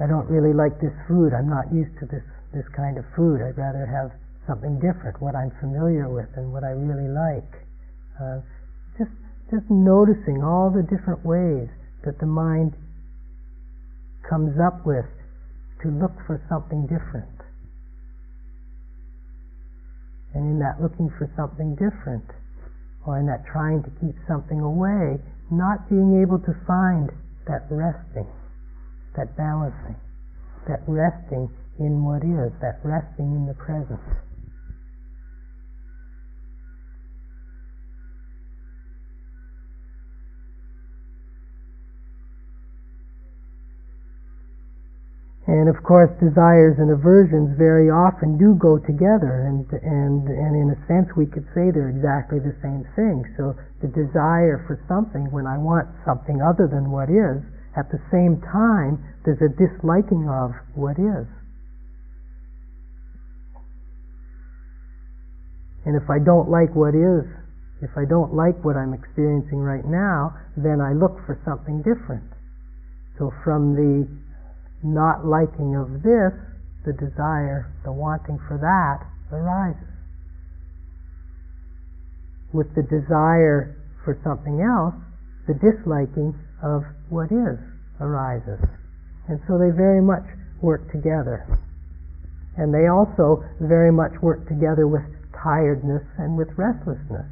I 0.00 0.06
don't 0.06 0.28
really 0.28 0.52
like 0.52 0.80
this 0.80 0.94
food. 1.06 1.32
I'm 1.32 1.48
not 1.48 1.72
used 1.72 1.96
to 2.00 2.06
this 2.06 2.24
this 2.52 2.66
kind 2.76 2.98
of 2.98 3.04
food. 3.14 3.40
I'd 3.40 3.56
rather 3.56 3.86
have 3.86 4.10
something 4.50 4.82
different, 4.82 5.20
what 5.22 5.36
I'm 5.38 5.54
familiar 5.60 6.10
with 6.10 6.26
and 6.34 6.52
what 6.52 6.64
I 6.64 6.74
really 6.74 7.06
like. 7.06 7.50
Uh, 8.18 8.42
just, 8.98 9.14
just 9.46 9.62
noticing 9.70 10.42
all 10.42 10.74
the 10.74 10.82
different 10.82 11.24
ways 11.24 11.70
that 12.04 12.18
the 12.18 12.26
mind 12.26 12.74
comes 14.28 14.58
up 14.60 14.86
with 14.86 15.06
to 15.82 15.88
look 15.88 16.12
for 16.26 16.40
something 16.48 16.86
different. 16.86 17.28
And 20.34 20.46
in 20.46 20.58
that 20.60 20.80
looking 20.80 21.10
for 21.18 21.30
something 21.36 21.74
different, 21.74 22.24
or 23.06 23.18
in 23.18 23.26
that 23.26 23.44
trying 23.50 23.82
to 23.82 23.90
keep 24.00 24.14
something 24.28 24.60
away, 24.60 25.18
not 25.50 25.88
being 25.88 26.22
able 26.22 26.38
to 26.38 26.54
find 26.66 27.10
that 27.48 27.66
resting, 27.70 28.28
that 29.16 29.36
balancing, 29.36 29.96
that 30.68 30.80
resting 30.86 31.50
in 31.80 32.04
what 32.04 32.22
is, 32.22 32.52
that 32.60 32.78
resting 32.84 33.34
in 33.34 33.46
the 33.46 33.54
present. 33.54 34.00
And 45.50 45.66
of 45.66 45.82
course, 45.82 46.14
desires 46.22 46.78
and 46.78 46.94
aversions 46.94 47.58
very 47.58 47.90
often 47.90 48.38
do 48.38 48.54
go 48.54 48.78
together, 48.78 49.50
and, 49.50 49.66
and, 49.82 50.22
and 50.30 50.54
in 50.54 50.70
a 50.70 50.78
sense, 50.86 51.10
we 51.18 51.26
could 51.26 51.42
say 51.58 51.74
they're 51.74 51.90
exactly 51.90 52.38
the 52.38 52.54
same 52.62 52.86
thing. 52.94 53.26
So, 53.34 53.58
the 53.82 53.90
desire 53.90 54.62
for 54.70 54.78
something, 54.86 55.26
when 55.34 55.50
I 55.50 55.58
want 55.58 55.90
something 56.06 56.38
other 56.38 56.70
than 56.70 56.94
what 56.94 57.10
is, 57.10 57.42
at 57.74 57.90
the 57.90 57.98
same 58.14 58.38
time, 58.46 59.02
there's 59.26 59.42
a 59.42 59.50
disliking 59.50 60.30
of 60.30 60.54
what 60.78 61.02
is. 61.02 61.26
And 65.82 65.98
if 65.98 66.06
I 66.06 66.22
don't 66.22 66.46
like 66.46 66.78
what 66.78 66.94
is, 66.94 67.26
if 67.82 67.90
I 67.98 68.06
don't 68.06 68.38
like 68.38 68.54
what 68.62 68.78
I'm 68.78 68.94
experiencing 68.94 69.58
right 69.58 69.82
now, 69.82 70.30
then 70.54 70.78
I 70.78 70.94
look 70.94 71.18
for 71.26 71.34
something 71.42 71.82
different. 71.82 72.30
So, 73.18 73.34
from 73.42 73.74
the 73.74 74.29
not 74.82 75.26
liking 75.26 75.76
of 75.76 76.02
this, 76.02 76.32
the 76.84 76.92
desire, 76.96 77.68
the 77.84 77.92
wanting 77.92 78.38
for 78.48 78.56
that 78.56 79.04
arises. 79.34 79.88
With 82.52 82.74
the 82.74 82.82
desire 82.82 83.76
for 84.04 84.18
something 84.24 84.60
else, 84.64 84.96
the 85.46 85.54
disliking 85.54 86.34
of 86.62 86.82
what 87.08 87.30
is 87.30 87.58
arises. 88.00 88.60
And 89.28 89.40
so 89.46 89.58
they 89.58 89.70
very 89.70 90.00
much 90.00 90.24
work 90.62 90.90
together. 90.90 91.46
And 92.56 92.74
they 92.74 92.88
also 92.88 93.44
very 93.60 93.92
much 93.92 94.12
work 94.22 94.48
together 94.48 94.88
with 94.88 95.04
tiredness 95.42 96.02
and 96.18 96.36
with 96.36 96.48
restlessness. 96.56 97.28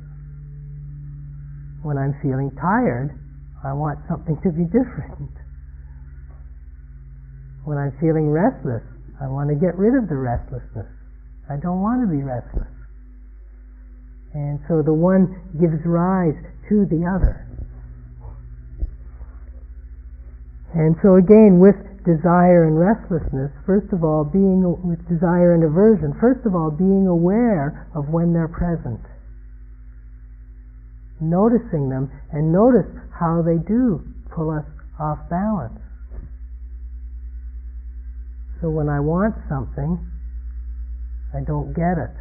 When 1.82 1.98
I'm 1.98 2.14
feeling 2.22 2.50
tired, 2.61 3.16
I 3.64 3.72
want 3.72 3.98
something 4.08 4.38
to 4.42 4.50
be 4.52 4.64
different. 4.70 5.38
When 7.68 7.76
I'm 7.76 7.92
feeling 8.00 8.33
restless, 8.33 8.81
I 9.20 9.28
want 9.28 9.52
to 9.52 9.54
get 9.54 9.76
rid 9.76 9.92
of 9.92 10.09
the 10.09 10.16
restlessness. 10.16 10.88
I 11.52 11.61
don't 11.61 11.85
want 11.85 12.00
to 12.00 12.09
be 12.09 12.24
restless. 12.24 12.72
And 14.33 14.57
so 14.64 14.81
the 14.81 14.96
one 14.96 15.37
gives 15.61 15.85
rise 15.85 16.33
to 16.72 16.88
the 16.88 17.04
other. 17.04 17.44
And 20.72 20.96
so 21.04 21.20
again, 21.20 21.61
with 21.61 21.76
desire 22.09 22.64
and 22.64 22.81
restlessness, 22.81 23.52
first 23.68 23.92
of 23.92 24.00
all, 24.00 24.24
being 24.24 24.64
with 24.81 25.04
desire 25.04 25.52
and 25.52 25.61
aversion, 25.61 26.16
first 26.16 26.46
of 26.48 26.57
all, 26.57 26.70
being 26.72 27.07
aware 27.07 27.87
of 27.94 28.09
when 28.09 28.33
they're 28.33 28.48
present. 28.48 29.04
Noticing 31.20 31.92
them 31.92 32.09
and 32.33 32.50
notice 32.50 32.88
how 33.12 33.44
they 33.44 33.61
do 33.61 34.00
pull 34.33 34.48
us 34.48 34.64
off 34.98 35.18
balance. 35.28 35.76
So 38.60 38.70
when 38.70 38.88
I 38.88 38.98
want 38.98 39.34
something, 39.48 39.98
I 41.34 41.44
don't 41.46 41.70
get 41.74 41.98
it. 41.98 42.14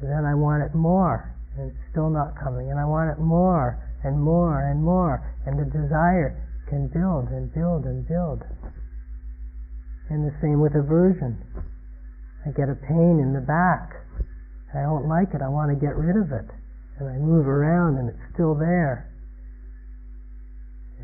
Then 0.00 0.24
I 0.24 0.32
want 0.32 0.64
it 0.64 0.74
more, 0.74 1.36
and 1.56 1.68
it's 1.68 1.84
still 1.92 2.08
not 2.08 2.32
coming. 2.40 2.70
And 2.70 2.80
I 2.80 2.84
want 2.88 3.12
it 3.12 3.20
more, 3.20 3.76
and 4.02 4.16
more, 4.16 4.64
and 4.64 4.82
more. 4.82 5.20
And 5.44 5.60
the 5.60 5.68
desire 5.68 6.40
can 6.68 6.88
build 6.88 7.28
and 7.28 7.52
build 7.52 7.84
and 7.84 8.06
build. 8.08 8.40
And 10.08 10.24
the 10.24 10.32
same 10.40 10.60
with 10.60 10.72
aversion. 10.74 11.36
I 12.46 12.50
get 12.56 12.72
a 12.72 12.78
pain 12.88 13.20
in 13.20 13.36
the 13.36 13.44
back. 13.44 14.00
I 14.72 14.80
don't 14.82 15.08
like 15.08 15.34
it. 15.34 15.42
I 15.42 15.48
want 15.48 15.68
to 15.70 15.76
get 15.76 15.92
rid 15.94 16.16
of 16.16 16.32
it. 16.32 16.48
And 16.98 17.08
I 17.08 17.18
move 17.18 17.46
around 17.46 17.98
and 17.98 18.08
it's 18.08 18.24
still 18.32 18.54
there. 18.54 19.10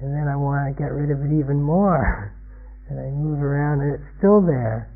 And 0.00 0.14
then 0.14 0.28
I 0.28 0.36
want 0.36 0.68
to 0.68 0.72
get 0.80 0.92
rid 0.92 1.10
of 1.10 1.20
it 1.20 1.32
even 1.36 1.60
more. 1.60 2.32
and 2.88 3.00
I 3.00 3.10
move 3.10 3.42
around 3.42 3.82
and 3.82 3.98
it's 3.98 4.10
still 4.18 4.40
there. 4.40 4.90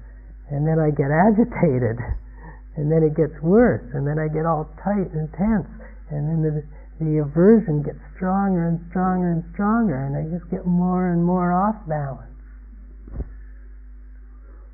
And 0.50 0.66
then 0.66 0.82
I 0.82 0.90
get 0.90 1.14
agitated, 1.14 1.98
and 2.74 2.90
then 2.90 3.06
it 3.06 3.14
gets 3.14 3.38
worse, 3.42 3.86
and 3.94 4.02
then 4.02 4.18
I 4.18 4.26
get 4.26 4.46
all 4.46 4.66
tight 4.82 5.10
and 5.14 5.30
tense, 5.38 5.70
and 6.10 6.26
then 6.26 6.42
the, 6.42 6.54
the 6.98 7.22
aversion 7.22 7.86
gets 7.86 8.02
stronger 8.18 8.66
and 8.66 8.82
stronger 8.90 9.30
and 9.30 9.46
stronger, 9.54 9.94
and 9.94 10.18
I 10.18 10.26
just 10.26 10.50
get 10.50 10.66
more 10.66 11.14
and 11.14 11.22
more 11.22 11.54
off 11.54 11.78
balance. 11.86 12.34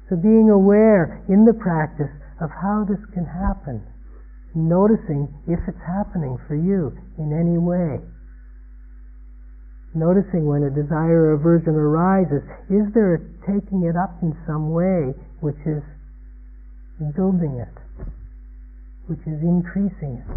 So 0.09 0.17
being 0.17 0.49
aware 0.49 1.21
in 1.29 1.45
the 1.45 1.53
practice 1.53 2.13
of 2.41 2.49
how 2.49 2.89
this 2.89 3.05
can 3.13 3.29
happen, 3.29 3.85
noticing 4.55 5.29
if 5.45 5.61
it's 5.69 5.85
happening 5.85 6.41
for 6.49 6.57
you 6.57 6.97
in 7.21 7.37
any 7.37 7.61
way 7.61 8.01
noticing 9.97 10.45
when 10.45 10.63
a 10.63 10.71
desire 10.71 11.33
or 11.33 11.41
aversion 11.41 11.75
arises, 11.75 12.45
is 12.69 12.87
there 12.93 13.17
a 13.17 13.21
taking 13.49 13.89
it 13.89 13.97
up 13.97 14.13
in 14.23 14.37
some 14.47 14.71
way 14.71 15.17
which 15.41 15.59
is 15.65 15.83
building 17.17 17.57
it, 17.57 17.75
which 19.09 19.21
is 19.25 19.41
increasing 19.41 20.21
it? 20.21 20.29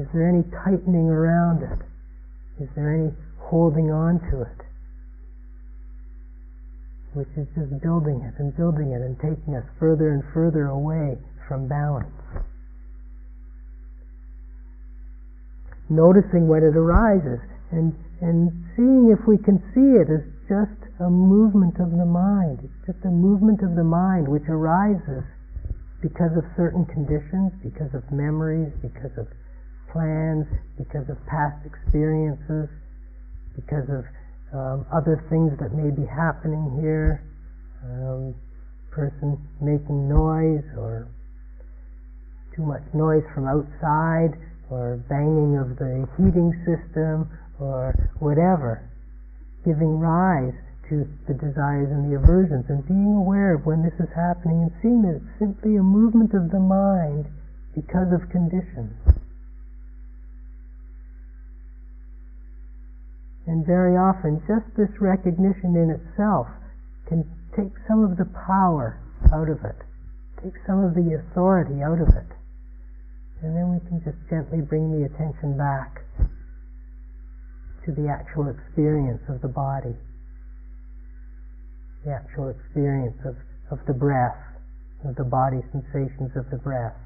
Is 0.00 0.06
there 0.12 0.28
any 0.28 0.42
tightening 0.64 1.08
around 1.08 1.62
it? 1.62 1.80
Is 2.62 2.68
there 2.74 2.92
any 2.92 3.12
holding 3.38 3.90
on 3.90 4.20
to 4.30 4.42
it? 4.42 4.60
Which 7.14 7.32
is 7.36 7.48
just 7.54 7.72
building 7.80 8.20
it 8.20 8.34
and 8.38 8.54
building 8.56 8.92
it 8.92 9.00
and 9.00 9.16
taking 9.16 9.54
us 9.54 9.64
further 9.78 10.12
and 10.12 10.22
further 10.34 10.66
away 10.66 11.16
from 11.48 11.68
balance. 11.68 12.12
Noticing 15.88 16.48
when 16.48 16.62
it 16.62 16.76
arises 16.76 17.40
and 17.70 17.94
and 18.20 18.52
seeing 18.74 19.12
if 19.12 19.20
we 19.26 19.36
can 19.36 19.60
see 19.74 20.00
it 20.00 20.08
as 20.08 20.24
just 20.48 20.80
a 21.00 21.10
movement 21.10 21.76
of 21.80 21.92
the 21.92 22.06
mind. 22.06 22.64
It's 22.64 22.94
just 22.94 23.04
a 23.04 23.12
movement 23.12 23.60
of 23.62 23.76
the 23.76 23.84
mind 23.84 24.28
which 24.28 24.48
arises 24.48 25.24
because 26.00 26.32
of 26.36 26.44
certain 26.56 26.86
conditions, 26.86 27.52
because 27.60 27.92
of 27.92 28.04
memories, 28.12 28.72
because 28.80 29.12
of 29.18 29.28
plans, 29.92 30.46
because 30.78 31.08
of 31.08 31.16
past 31.26 31.60
experiences, 31.66 32.68
because 33.54 33.88
of 33.88 34.04
um, 34.54 34.86
other 34.92 35.20
things 35.28 35.52
that 35.60 35.74
may 35.74 35.90
be 35.90 36.06
happening 36.06 36.78
here. 36.80 37.20
Um, 37.84 38.34
person 38.96 39.36
making 39.60 40.08
noise 40.08 40.64
or 40.80 41.06
too 42.56 42.64
much 42.64 42.80
noise 42.94 43.22
from 43.36 43.44
outside 43.44 44.32
or 44.72 44.96
banging 45.12 45.60
of 45.60 45.76
the 45.76 46.08
heating 46.16 46.48
system 46.64 47.28
or 47.58 47.94
whatever, 48.18 48.84
giving 49.64 49.98
rise 49.98 50.54
to 50.88 51.08
the 51.26 51.34
desires 51.34 51.90
and 51.90 52.06
the 52.06 52.16
aversions, 52.16 52.64
and 52.68 52.86
being 52.86 53.16
aware 53.18 53.54
of 53.54 53.66
when 53.66 53.82
this 53.82 53.96
is 53.98 54.12
happening 54.14 54.62
and 54.62 54.72
seeing 54.82 55.02
that 55.02 55.18
it's 55.18 55.38
simply 55.38 55.76
a 55.76 55.82
movement 55.82 56.30
of 56.34 56.50
the 56.50 56.62
mind 56.62 57.26
because 57.74 58.12
of 58.14 58.30
conditions. 58.30 58.94
And 63.46 63.66
very 63.66 63.96
often, 63.96 64.42
just 64.46 64.66
this 64.76 64.90
recognition 65.00 65.74
in 65.74 65.90
itself 65.90 66.46
can 67.08 67.22
take 67.54 67.74
some 67.86 68.02
of 68.02 68.18
the 68.18 68.26
power 68.46 68.98
out 69.32 69.48
of 69.48 69.62
it, 69.64 69.78
take 70.42 70.54
some 70.66 70.82
of 70.82 70.94
the 70.94 71.14
authority 71.14 71.82
out 71.82 72.00
of 72.02 72.10
it. 72.10 72.30
And 73.42 73.54
then 73.54 73.70
we 73.70 73.78
can 73.86 74.02
just 74.02 74.18
gently 74.30 74.62
bring 74.62 74.90
the 74.90 75.06
attention 75.06 75.56
back 75.58 76.02
to 77.86 77.92
the 77.94 78.10
actual 78.10 78.50
experience 78.50 79.22
of 79.30 79.40
the 79.40 79.48
body, 79.48 79.94
the 82.04 82.10
actual 82.10 82.50
experience 82.50 83.16
of, 83.24 83.38
of 83.70 83.78
the 83.86 83.94
breath, 83.94 84.36
of 85.06 85.14
the 85.14 85.24
body 85.24 85.62
sensations 85.70 86.34
of 86.34 86.50
the 86.50 86.58
breath. 86.58 86.98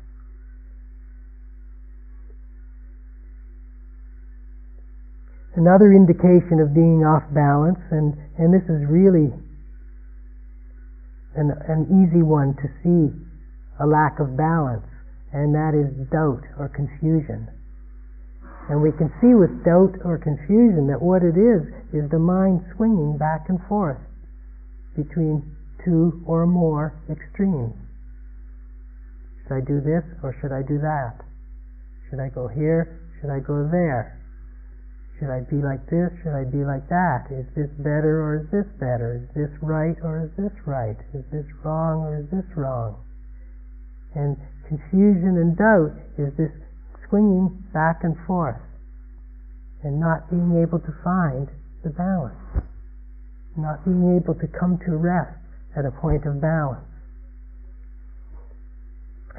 Another 5.55 5.93
indication 5.93 6.65
of 6.65 6.73
being 6.73 7.05
off 7.05 7.29
balance, 7.35 7.81
and, 7.91 8.17
and 8.39 8.49
this 8.55 8.65
is 8.65 8.81
really 8.89 9.29
an, 11.37 11.53
an 11.69 11.85
easy 11.93 12.23
one 12.23 12.57
to 12.57 12.69
see 12.81 13.13
a 13.81 13.87
lack 13.87 14.21
of 14.21 14.37
balance, 14.37 14.87
and 15.33 15.53
that 15.53 15.77
is 15.77 15.93
doubt 16.09 16.41
or 16.57 16.73
confusion. 16.73 17.49
And 18.71 18.79
we 18.79 18.95
can 18.95 19.11
see 19.19 19.35
with 19.35 19.67
doubt 19.67 19.99
or 20.07 20.23
confusion 20.23 20.87
that 20.95 21.03
what 21.03 21.27
it 21.27 21.35
is 21.35 21.67
is 21.91 22.07
the 22.07 22.23
mind 22.23 22.63
swinging 22.79 23.19
back 23.19 23.51
and 23.51 23.59
forth 23.67 23.99
between 24.95 25.43
two 25.83 26.23
or 26.23 26.47
more 26.47 26.95
extremes. 27.11 27.75
Should 29.43 29.59
I 29.59 29.63
do 29.67 29.83
this 29.83 30.07
or 30.23 30.39
should 30.39 30.55
I 30.55 30.63
do 30.63 30.79
that? 30.79 31.19
Should 32.09 32.23
I 32.23 32.31
go 32.31 32.47
here? 32.47 33.03
Should 33.19 33.35
I 33.35 33.43
go 33.43 33.67
there? 33.67 34.23
Should 35.19 35.35
I 35.35 35.43
be 35.51 35.59
like 35.59 35.83
this? 35.91 36.15
Should 36.23 36.39
I 36.39 36.47
be 36.47 36.63
like 36.63 36.87
that? 36.95 37.27
Is 37.27 37.51
this 37.59 37.75
better 37.83 38.23
or 38.23 38.47
is 38.47 38.47
this 38.55 38.71
better? 38.79 39.19
Is 39.19 39.27
this 39.35 39.51
right 39.67 39.99
or 40.07 40.31
is 40.31 40.33
this 40.39 40.55
right? 40.63 40.97
Is 41.11 41.27
this 41.35 41.45
wrong 41.67 42.07
or 42.07 42.23
is 42.23 42.31
this 42.31 42.47
wrong? 42.55 43.03
And 44.15 44.39
confusion 44.71 45.43
and 45.43 45.59
doubt 45.59 45.99
is 46.23 46.31
this 46.39 46.55
swinging 47.11 47.51
back 47.75 48.01
and 48.03 48.17
forth 48.27 48.63
and 49.83 49.99
not 49.99 50.31
being 50.31 50.63
able 50.63 50.79
to 50.79 50.93
find 51.03 51.49
the 51.83 51.91
balance, 51.91 52.65
not 53.57 53.85
being 53.85 54.17
able 54.17 54.35
to 54.35 54.47
come 54.47 54.79
to 54.87 54.97
rest 54.97 55.37
at 55.77 55.85
a 55.85 55.91
point 55.91 56.25
of 56.25 56.41
balance. 56.41 56.87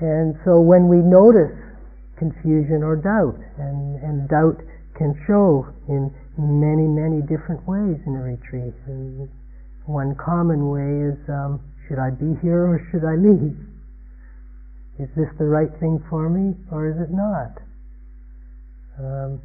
And 0.02 0.36
so 0.44 0.60
when 0.60 0.90
we 0.90 0.98
notice 0.98 1.54
confusion 2.18 2.84
or 2.84 2.98
doubt, 2.98 3.38
and, 3.58 4.02
and 4.02 4.30
doubt 4.30 4.62
can 4.98 5.18
show 5.26 5.66
in 5.88 6.14
many, 6.38 6.86
many 6.86 7.22
different 7.22 7.66
ways 7.66 7.98
in 8.06 8.14
a 8.14 8.22
retreat. 8.22 8.74
And 8.86 9.30
one 9.86 10.16
common 10.16 10.70
way 10.70 11.14
is 11.14 11.18
um, 11.30 11.62
should 11.88 11.98
I 11.98 12.10
be 12.10 12.38
here 12.42 12.66
or 12.66 12.82
should 12.92 13.06
I 13.06 13.16
leave? 13.18 13.71
Is 15.02 15.10
this 15.18 15.30
the 15.40 15.46
right 15.46 15.72
thing 15.80 15.98
for 16.10 16.30
me 16.30 16.54
or 16.70 16.86
is 16.86 16.98
it 17.02 17.10
not? 17.10 17.58
Um, 19.02 19.42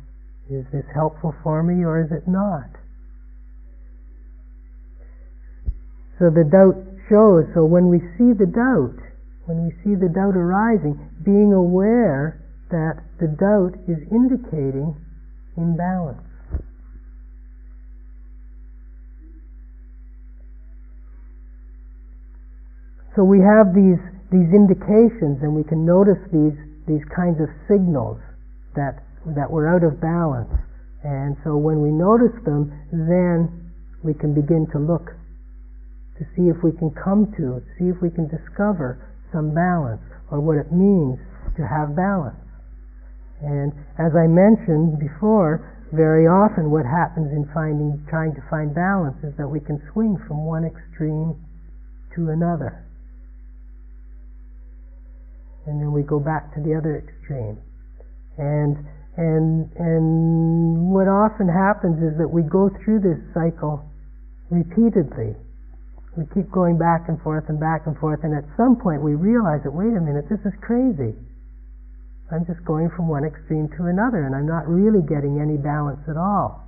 is 0.51 0.66
this 0.71 0.85
helpful 0.92 1.35
for 1.42 1.62
me 1.62 1.83
or 1.83 2.05
is 2.05 2.12
it 2.12 2.29
not? 2.29 2.69
So 6.19 6.29
the 6.29 6.45
doubt 6.45 6.77
shows. 7.09 7.49
So 7.55 7.64
when 7.64 7.88
we 7.88 8.01
see 8.21 8.37
the 8.37 8.45
doubt, 8.45 9.01
when 9.47 9.64
we 9.64 9.73
see 9.81 9.97
the 9.97 10.12
doubt 10.12 10.37
arising, 10.37 11.01
being 11.25 11.53
aware 11.53 12.45
that 12.71 13.01
the 13.21 13.29
doubt 13.29 13.81
is 13.88 13.97
indicating 14.12 14.92
imbalance. 15.57 16.21
So 23.14 23.25
we 23.25 23.40
have 23.40 23.73
these, 23.73 23.97
these 24.31 24.51
indications 24.51 25.43
and 25.43 25.55
we 25.55 25.62
can 25.62 25.87
notice 25.87 26.19
these, 26.33 26.57
these 26.87 27.05
kinds 27.15 27.39
of 27.39 27.49
signals 27.71 28.19
that, 28.75 29.03
that 29.35 29.51
we're 29.51 29.71
out 29.71 29.85
of 29.85 30.01
balance. 30.01 30.51
And 31.05 31.37
so 31.45 31.57
when 31.57 31.83
we 31.83 31.95
notice 31.95 32.35
them, 32.43 32.75
then 32.91 33.71
we 34.03 34.15
can 34.15 34.35
begin 34.35 34.67
to 34.73 34.79
look 34.79 35.15
to 36.19 36.25
see 36.35 36.49
if 36.49 36.57
we 36.65 36.73
can 36.73 36.91
come 36.97 37.29
to, 37.37 37.61
see 37.79 37.93
if 37.93 38.01
we 38.01 38.09
can 38.09 38.27
discover 38.27 38.99
some 39.33 39.53
balance 39.53 40.03
or 40.33 40.41
what 40.41 40.57
it 40.57 40.73
means 40.73 41.21
to 41.57 41.62
have 41.62 41.95
balance. 41.95 42.41
And 43.43 43.73
as 44.01 44.17
I 44.17 44.27
mentioned 44.27 44.99
before, 44.99 45.61
very 45.93 46.27
often 46.27 46.71
what 46.73 46.89
happens 46.89 47.31
in 47.31 47.45
finding, 47.53 48.01
trying 48.09 48.35
to 48.35 48.43
find 48.49 48.75
balance 48.75 49.17
is 49.23 49.37
that 49.37 49.47
we 49.47 49.61
can 49.61 49.79
swing 49.93 50.17
from 50.27 50.45
one 50.45 50.65
extreme 50.65 51.37
to 52.17 52.31
another. 52.31 52.86
And 55.66 55.81
then 55.81 55.92
we 55.92 56.02
go 56.02 56.18
back 56.18 56.55
to 56.55 56.61
the 56.62 56.74
other 56.74 57.02
extreme. 57.02 57.59
And, 58.38 58.79
and, 59.16 59.70
and 59.76 60.90
what 60.90 61.09
often 61.09 61.48
happens 61.48 61.98
is 62.02 62.16
that 62.18 62.29
we 62.29 62.42
go 62.42 62.70
through 62.85 63.00
this 63.02 63.18
cycle 63.35 63.83
repeatedly. 64.50 65.35
We 66.16 66.24
keep 66.33 66.50
going 66.50 66.79
back 66.79 67.09
and 67.09 67.20
forth 67.20 67.44
and 67.48 67.61
back 67.61 67.87
and 67.87 67.98
forth, 67.98 68.20
and 68.24 68.33
at 68.33 68.44
some 68.57 68.76
point 68.76 69.02
we 69.02 69.14
realize 69.14 69.61
that, 69.64 69.72
wait 69.72 69.92
a 69.92 70.00
minute, 70.00 70.31
this 70.31 70.40
is 70.46 70.55
crazy 70.62 71.12
I'm 72.31 72.44
just 72.44 72.64
going 72.64 72.90
from 72.90 73.07
one 73.07 73.24
extreme 73.24 73.68
to 73.79 73.87
another, 73.87 74.26
and 74.26 74.35
I'm 74.35 74.46
not 74.46 74.66
really 74.66 75.02
getting 75.07 75.38
any 75.38 75.57
balance 75.57 76.02
at 76.11 76.16
all. 76.16 76.66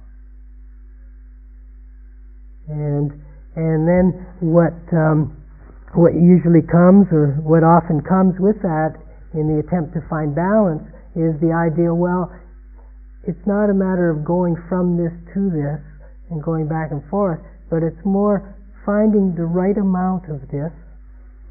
And 2.68 3.10
and 3.56 3.88
then 3.88 4.26
what 4.38 4.78
um, 4.92 5.34
what 5.94 6.12
usually 6.14 6.62
comes, 6.62 7.08
or 7.12 7.40
what 7.40 7.64
often 7.64 8.02
comes 8.02 8.36
with 8.38 8.60
that, 8.60 8.96
in 9.32 9.48
the 9.48 9.60
attempt 9.60 9.94
to 9.94 10.02
find 10.08 10.34
balance, 10.34 10.84
is 11.16 11.36
the 11.40 11.52
idea. 11.52 11.92
Well, 11.92 12.32
it's 13.24 13.46
not 13.46 13.70
a 13.70 13.76
matter 13.76 14.08
of 14.10 14.24
going 14.24 14.56
from 14.68 14.96
this 14.96 15.12
to 15.34 15.50
this 15.50 15.80
and 16.30 16.42
going 16.42 16.68
back 16.68 16.92
and 16.92 17.04
forth, 17.08 17.40
but 17.70 17.82
it's 17.82 18.00
more 18.04 18.56
finding 18.84 19.34
the 19.34 19.44
right 19.44 19.76
amount 19.76 20.28
of 20.28 20.48
this 20.48 20.72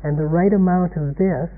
and 0.04 0.18
the 0.18 0.26
right 0.26 0.54
amount 0.54 0.94
of 0.98 1.18
this 1.18 1.50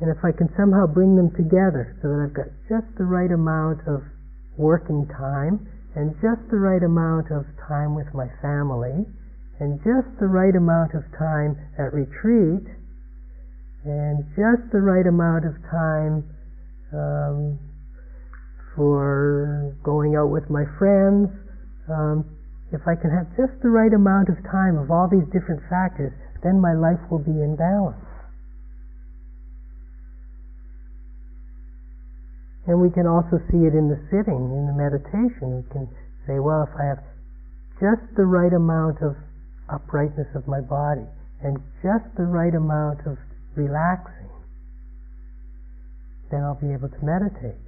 and 0.00 0.10
if 0.10 0.18
I 0.24 0.32
can 0.36 0.50
somehow 0.56 0.86
bring 0.86 1.16
them 1.16 1.30
together 1.32 1.96
so 2.02 2.08
that 2.08 2.18
I've 2.26 2.34
got 2.34 2.50
just 2.68 2.90
the 2.98 3.06
right 3.06 3.30
amount 3.30 3.86
of 3.86 4.02
working 4.58 5.06
time 5.06 5.64
and 5.94 6.12
just 6.18 6.42
the 6.50 6.58
right 6.58 6.82
amount 6.82 7.30
of 7.30 7.46
time 7.68 7.94
with 7.94 8.10
my 8.12 8.26
family 8.42 9.06
and 9.60 9.78
just 9.86 10.10
the 10.18 10.26
right 10.26 10.54
amount 10.54 10.94
of 10.94 11.02
time 11.18 11.54
at 11.78 11.94
retreat 11.94 12.66
and 13.84 14.24
just 14.34 14.64
the 14.72 14.80
right 14.80 15.06
amount 15.06 15.44
of 15.44 15.54
time 15.70 16.24
um, 16.92 17.58
for 18.74 19.76
going 19.84 20.16
out 20.16 20.32
with 20.32 20.48
my 20.48 20.64
friends. 20.78 21.28
Um, 21.86 22.24
if 22.72 22.82
I 22.88 22.96
can 22.96 23.12
have 23.12 23.28
just 23.36 23.54
the 23.62 23.70
right 23.70 23.92
amount 23.92 24.32
of 24.32 24.40
time 24.50 24.80
of 24.80 24.90
all 24.90 25.06
these 25.06 25.26
different 25.30 25.62
factors, 25.70 26.10
then 26.42 26.58
my 26.58 26.74
life 26.74 26.98
will 27.10 27.22
be 27.22 27.36
in 27.36 27.54
balance. 27.54 28.00
And 32.66 32.80
we 32.80 32.88
can 32.88 33.06
also 33.06 33.36
see 33.52 33.68
it 33.68 33.76
in 33.76 33.92
the 33.92 34.00
sitting, 34.08 34.48
in 34.48 34.64
the 34.64 34.72
meditation. 34.72 35.60
We 35.60 35.64
can 35.68 35.84
say, 36.26 36.40
well, 36.40 36.64
if 36.64 36.72
I 36.72 36.96
have 36.96 37.04
just 37.76 38.02
the 38.16 38.24
right 38.24 38.52
amount 38.52 39.04
of 39.04 39.14
uprightness 39.68 40.28
of 40.34 40.46
my 40.46 40.60
body 40.60 41.06
and 41.42 41.58
just 41.82 42.04
the 42.16 42.24
right 42.24 42.54
amount 42.54 43.00
of 43.06 43.18
relaxing, 43.56 44.30
then 46.30 46.42
I'll 46.42 46.58
be 46.60 46.72
able 46.72 46.88
to 46.88 47.02
meditate. 47.04 47.60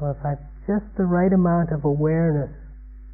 Or 0.00 0.14
if 0.14 0.24
I 0.24 0.38
have 0.38 0.44
just 0.66 0.86
the 0.96 1.04
right 1.04 1.32
amount 1.32 1.72
of 1.72 1.84
awareness 1.84 2.54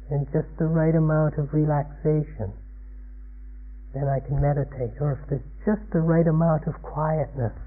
and 0.09 0.27
just 0.31 0.47
the 0.59 0.69
right 0.69 0.93
amount 0.93 1.37
of 1.41 1.49
relaxation, 1.53 2.53
then 3.93 4.05
I 4.05 4.19
can 4.21 4.37
meditate. 4.37 5.01
Or 5.01 5.17
if 5.17 5.29
there's 5.29 5.49
just 5.65 5.81
the 5.91 6.03
right 6.03 6.27
amount 6.27 6.67
of 6.67 6.77
quietness, 6.83 7.57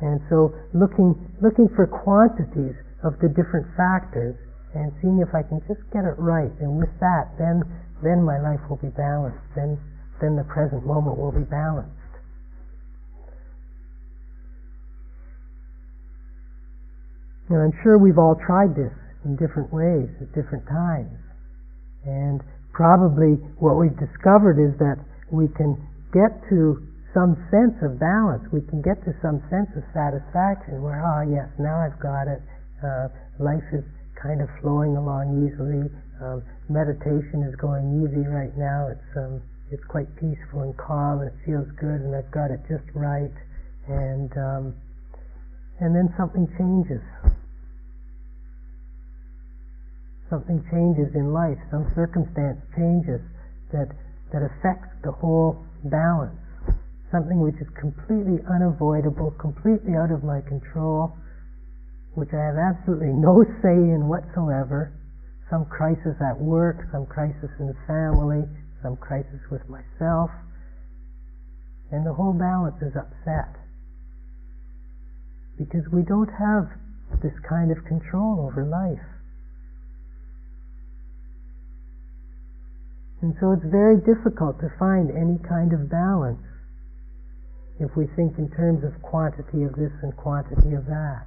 and 0.00 0.20
so 0.30 0.54
looking, 0.74 1.18
looking 1.42 1.66
for 1.74 1.86
quantities 1.86 2.78
of 3.02 3.18
the 3.18 3.28
different 3.28 3.66
factors 3.74 4.38
and 4.74 4.92
seeing 5.02 5.18
if 5.18 5.34
I 5.34 5.42
can 5.42 5.58
just 5.66 5.82
get 5.90 6.06
it 6.06 6.14
right. 6.18 6.54
And 6.60 6.78
with 6.78 6.92
that, 7.00 7.34
then, 7.38 7.66
then 8.02 8.22
my 8.22 8.38
life 8.40 8.60
will 8.68 8.78
be 8.78 8.92
balanced. 8.94 9.42
Then, 9.54 9.78
then 10.20 10.36
the 10.36 10.44
present 10.44 10.86
moment 10.86 11.18
will 11.18 11.32
be 11.32 11.46
balanced. 11.46 11.94
And 17.48 17.58
I'm 17.64 17.72
sure 17.82 17.96
we've 17.96 18.18
all 18.18 18.36
tried 18.36 18.76
this 18.76 18.92
in 19.24 19.36
different 19.36 19.72
ways 19.72 20.08
at 20.20 20.28
different 20.36 20.68
times. 20.68 21.16
And 22.04 22.40
probably 22.72 23.40
what 23.58 23.80
we've 23.80 23.96
discovered 23.96 24.60
is 24.60 24.76
that 24.78 25.00
we 25.32 25.48
can 25.56 25.74
get 26.12 26.30
to 26.52 26.78
some 27.16 27.34
sense 27.50 27.74
of 27.80 27.98
balance. 27.98 28.44
We 28.52 28.60
can 28.68 28.84
get 28.84 29.00
to 29.08 29.16
some 29.24 29.40
sense 29.48 29.72
of 29.74 29.82
satisfaction 29.96 30.84
where, 30.84 31.00
oh 31.00 31.24
yes, 31.24 31.48
now 31.58 31.80
I've 31.80 31.98
got 31.98 32.28
it. 32.28 32.40
Uh, 32.84 33.08
life 33.40 33.64
is 33.72 33.84
kind 34.20 34.44
of 34.44 34.48
flowing 34.60 34.96
along 34.96 35.40
easily. 35.40 35.88
Um, 36.20 36.44
meditation 36.68 37.42
is 37.42 37.56
going 37.56 38.04
easy 38.04 38.24
right 38.28 38.54
now. 38.56 38.88
It's 38.92 39.10
um, 39.16 39.42
it's 39.70 39.84
quite 39.84 40.08
peaceful 40.16 40.62
and 40.62 40.76
calm, 40.76 41.20
and 41.20 41.28
it 41.28 41.38
feels 41.44 41.68
good, 41.80 42.00
and 42.00 42.14
I've 42.14 42.30
got 42.30 42.50
it 42.50 42.60
just 42.68 42.84
right. 42.94 43.34
And 43.88 44.30
um, 44.36 44.64
and 45.80 45.94
then 45.94 46.12
something 46.16 46.46
changes. 46.56 47.02
Something 50.30 50.60
changes 50.70 51.14
in 51.14 51.32
life. 51.32 51.58
Some 51.70 51.90
circumstance 51.94 52.60
changes 52.76 53.20
that 53.72 53.88
that 54.32 54.44
affects 54.44 54.92
the 55.02 55.12
whole 55.12 55.64
balance 55.84 56.36
something 57.10 57.40
which 57.40 57.56
is 57.60 57.68
completely 57.78 58.40
unavoidable, 58.48 59.32
completely 59.40 59.96
out 59.96 60.12
of 60.12 60.24
my 60.24 60.40
control, 60.42 61.16
which 62.14 62.28
I 62.32 62.52
have 62.52 62.58
absolutely 62.60 63.16
no 63.16 63.44
say 63.62 63.76
in 63.76 64.08
whatsoever, 64.08 64.92
some 65.50 65.64
crisis 65.66 66.16
at 66.20 66.38
work, 66.38 66.88
some 66.92 67.06
crisis 67.06 67.50
in 67.58 67.66
the 67.66 67.78
family, 67.86 68.44
some 68.82 68.96
crisis 68.96 69.40
with 69.50 69.62
myself, 69.68 70.30
and 71.90 72.04
the 72.04 72.12
whole 72.12 72.32
balance 72.32 72.76
is 72.82 72.94
upset. 72.94 73.56
Because 75.56 75.88
we 75.92 76.02
don't 76.02 76.30
have 76.38 76.68
this 77.22 77.34
kind 77.48 77.72
of 77.72 77.84
control 77.84 78.46
over 78.46 78.64
life. 78.64 79.04
And 83.20 83.34
so 83.40 83.52
it's 83.52 83.66
very 83.66 83.98
difficult 83.98 84.60
to 84.60 84.70
find 84.78 85.10
any 85.10 85.38
kind 85.42 85.72
of 85.72 85.90
balance 85.90 86.44
if 87.80 87.96
we 87.96 88.06
think 88.14 88.38
in 88.38 88.50
terms 88.50 88.84
of 88.84 89.02
quantity 89.02 89.64
of 89.64 89.74
this 89.74 89.90
and 90.02 90.14
quantity 90.16 90.74
of 90.74 90.86
that. 90.86 91.26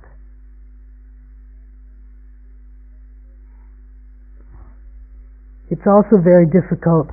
It's 5.71 5.87
also 5.87 6.19
very 6.19 6.45
difficult 6.45 7.07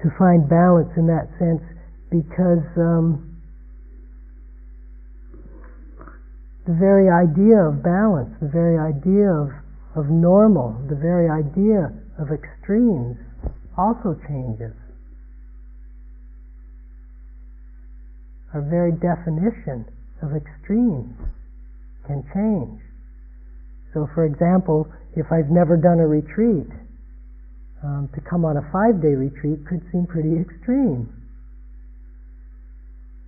to 0.00 0.08
find 0.16 0.48
balance 0.48 0.88
in 0.96 1.06
that 1.12 1.28
sense 1.36 1.60
because 2.08 2.64
um, 2.80 3.36
the 6.64 6.72
very 6.72 7.12
idea 7.12 7.60
of 7.60 7.84
balance, 7.84 8.32
the 8.40 8.48
very 8.48 8.80
idea 8.80 9.28
of, 9.28 9.52
of 9.92 10.08
normal, 10.08 10.72
the 10.88 10.96
very 10.96 11.28
idea 11.28 11.92
of 12.18 12.32
extremes 12.32 13.20
also 13.76 14.16
changes. 14.24 14.72
Our 18.54 18.64
very 18.64 18.92
definition 18.92 19.84
of 20.24 20.32
extremes 20.32 21.12
can 22.06 22.24
change. 22.32 22.80
So, 23.92 24.08
for 24.14 24.24
example, 24.24 24.88
if 25.14 25.26
I've 25.28 25.52
never 25.52 25.76
done 25.76 26.00
a 26.00 26.08
retreat, 26.08 26.72
um, 27.82 28.08
to 28.14 28.20
come 28.22 28.44
on 28.44 28.56
a 28.56 28.64
five 28.70 29.02
day 29.02 29.14
retreat 29.14 29.66
could 29.66 29.82
seem 29.90 30.06
pretty 30.06 30.38
extreme. 30.44 31.10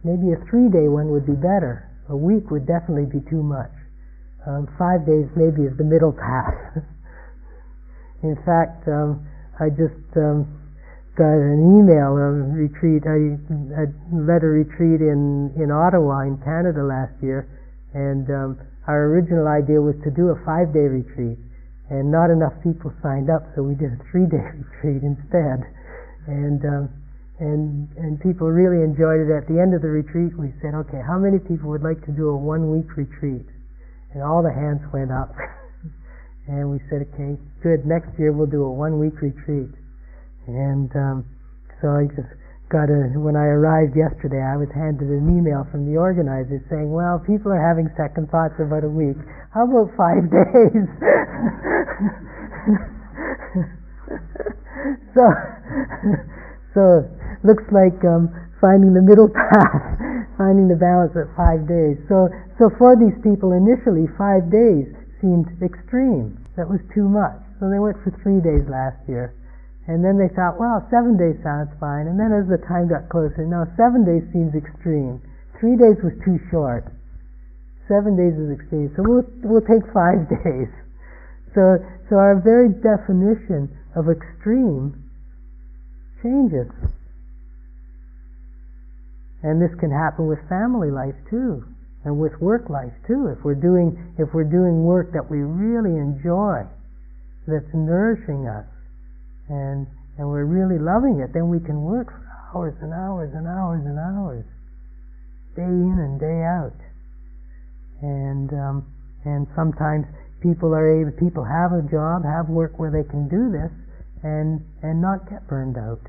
Maybe 0.05 0.33
a 0.33 0.41
three 0.51 0.69
day 0.71 0.87
one 0.87 1.11
would 1.11 1.27
be 1.27 1.37
better. 1.37 1.91
A 2.09 2.17
week 2.17 2.51
would 2.51 2.67
definitely 2.67 3.09
be 3.09 3.25
too 3.31 3.43
much. 3.43 3.73
Um, 4.47 4.69
five 4.79 5.07
days 5.09 5.25
maybe 5.35 5.65
is 5.65 5.77
the 5.77 5.89
middle 5.89 6.13
path. 6.27 6.85
In 8.23 8.37
fact, 8.45 8.89
um, 8.89 9.25
I 9.61 9.69
just 9.69 10.05
um, 10.17 10.49
got 11.17 11.33
an 11.33 11.61
email 11.61 12.17
of 12.17 12.53
retreat. 12.53 13.05
I, 13.09 13.41
I 13.77 13.85
led 14.13 14.45
a 14.45 14.53
retreat 14.53 15.01
in, 15.01 15.53
in 15.57 15.71
Ottawa, 15.71 16.27
in 16.29 16.37
Canada 16.45 16.85
last 16.85 17.15
year, 17.23 17.49
and 17.95 18.29
um, 18.31 18.51
our 18.89 19.09
original 19.13 19.49
idea 19.49 19.81
was 19.81 19.95
to 20.05 20.11
do 20.11 20.29
a 20.29 20.37
five 20.45 20.73
day 20.73 20.89
retreat 20.89 21.39
and 21.91 22.11
not 22.11 22.31
enough 22.31 22.57
people 22.63 22.93
signed 23.03 23.29
up, 23.29 23.45
so 23.55 23.63
we 23.63 23.75
did 23.75 23.93
a 23.93 24.01
three-day 24.11 24.41
retreat 24.65 25.03
instead. 25.05 25.65
And 26.27 26.65
um, 26.65 26.85
and 27.39 27.89
and 27.99 28.21
people 28.21 28.49
really 28.49 28.81
enjoyed 28.81 29.27
it. 29.27 29.31
At 29.35 29.45
the 29.51 29.61
end 29.61 29.75
of 29.75 29.83
the 29.83 29.93
retreat, 29.93 30.33
we 30.39 30.55
said, 30.63 30.73
"Okay, 30.87 31.03
how 31.05 31.19
many 31.19 31.39
people 31.39 31.69
would 31.71 31.83
like 31.83 32.01
to 32.07 32.13
do 32.13 32.31
a 32.31 32.37
one-week 32.37 32.97
retreat?" 32.97 33.45
And 34.15 34.23
all 34.23 34.43
the 34.43 34.55
hands 34.55 34.81
went 34.95 35.11
up. 35.11 35.35
and 36.49 36.71
we 36.71 36.81
said, 36.89 37.05
"Okay, 37.13 37.37
good. 37.61 37.85
Next 37.85 38.17
year 38.19 38.33
we'll 38.33 38.49
do 38.49 38.65
a 38.65 38.73
one-week 38.73 39.21
retreat." 39.21 39.75
And 40.47 40.89
um, 40.97 41.27
so 41.83 41.89
I 41.93 42.07
just 42.09 42.33
got 42.75 42.91
a, 42.91 43.15
when 43.15 43.39
I 43.39 43.47
arrived 43.47 43.95
yesterday, 43.95 44.43
I 44.43 44.59
was 44.59 44.67
handed 44.75 45.07
an 45.07 45.31
email 45.31 45.63
from 45.71 45.87
the 45.87 45.95
organizers 45.95 46.59
saying, 46.67 46.91
well, 46.91 47.23
people 47.23 47.55
are 47.55 47.63
having 47.63 47.87
second 47.95 48.35
thoughts 48.35 48.59
about 48.59 48.83
a 48.83 48.91
week. 48.91 49.15
How 49.55 49.71
about 49.71 49.95
five 49.95 50.27
days? 50.35 50.83
so, 55.15 55.23
so 56.75 57.07
looks 57.47 57.63
like 57.71 57.95
um, 58.03 58.35
finding 58.59 58.91
the 58.91 59.07
middle 59.07 59.31
path, 59.31 59.95
finding 60.43 60.67
the 60.67 60.75
balance 60.75 61.15
at 61.15 61.31
five 61.39 61.71
days. 61.71 61.95
So, 62.11 62.27
so 62.59 62.75
for 62.75 62.99
these 62.99 63.15
people 63.23 63.55
initially, 63.55 64.11
five 64.19 64.51
days 64.51 64.91
seemed 65.23 65.47
extreme. 65.63 66.43
That 66.59 66.67
was 66.67 66.83
too 66.91 67.07
much. 67.07 67.39
So 67.63 67.71
they 67.71 67.79
went 67.79 68.03
for 68.03 68.11
three 68.19 68.43
days 68.43 68.67
last 68.67 68.99
year. 69.07 69.31
And 69.87 70.01
then 70.01 70.17
they 70.17 70.33
thought, 70.33 70.57
well, 70.57 70.81
seven 70.89 71.21
days 71.21 71.37
sounds 71.45 71.69
fine. 71.77 72.09
And 72.09 72.17
then 72.17 72.33
as 72.33 72.49
the 72.49 72.57
time 72.65 72.89
got 72.89 73.13
closer, 73.13 73.45
no, 73.45 73.69
seven 73.77 74.05
days 74.05 74.25
seems 74.33 74.57
extreme. 74.57 75.21
Three 75.61 75.77
days 75.77 76.01
was 76.01 76.17
too 76.25 76.41
short. 76.49 76.89
Seven 77.85 78.17
days 78.17 78.33
is 78.33 78.49
extreme. 78.49 78.89
So 78.97 79.05
we'll, 79.05 79.29
we'll 79.45 79.69
take 79.69 79.85
five 79.93 80.25
days. 80.45 80.73
So, 81.53 81.79
so 82.09 82.17
our 82.17 82.41
very 82.41 82.73
definition 82.73 83.69
of 83.95 84.09
extreme 84.09 85.05
changes. 86.25 86.73
And 89.45 89.61
this 89.61 89.71
can 89.79 89.93
happen 89.93 90.27
with 90.27 90.41
family 90.49 90.91
life 90.91 91.15
too, 91.29 91.63
and 92.03 92.19
with 92.19 92.33
work 92.41 92.73
life 92.73 92.97
too. 93.07 93.29
If 93.29 93.45
we're 93.45 93.61
doing, 93.61 93.93
if 94.17 94.33
we're 94.33 94.49
doing 94.49 94.83
work 94.83 95.13
that 95.13 95.31
we 95.31 95.45
really 95.45 96.01
enjoy, 96.01 96.65
that's 97.47 97.69
nourishing 97.77 98.49
us, 98.49 98.65
and 99.49 99.87
and 100.17 100.29
we're 100.29 100.47
really 100.47 100.79
loving 100.79 101.19
it, 101.19 101.35
then 101.35 101.51
we 101.51 101.59
can 101.59 101.83
work 101.83 102.07
for 102.07 102.23
hours 102.55 102.77
and 102.81 102.93
hours 102.95 103.35
and 103.35 103.47
hours 103.47 103.83
and 103.83 103.99
hours, 103.99 104.47
day 105.57 105.67
in 105.67 105.99
and 105.99 106.21
day 106.21 106.41
out. 106.47 106.79
And 108.01 108.53
um, 108.55 108.87
and 109.25 109.47
sometimes 109.57 110.07
people 110.41 110.75
are 110.75 110.87
able, 110.87 111.11
people 111.19 111.43
have 111.43 111.73
a 111.73 111.83
job, 111.91 112.23
have 112.23 112.49
work 112.49 112.79
where 112.79 112.93
they 112.93 113.03
can 113.09 113.27
do 113.29 113.51
this, 113.51 113.73
and 114.23 114.63
and 114.83 115.03
not 115.03 115.29
get 115.29 115.47
burned 115.49 115.77
out. 115.77 116.03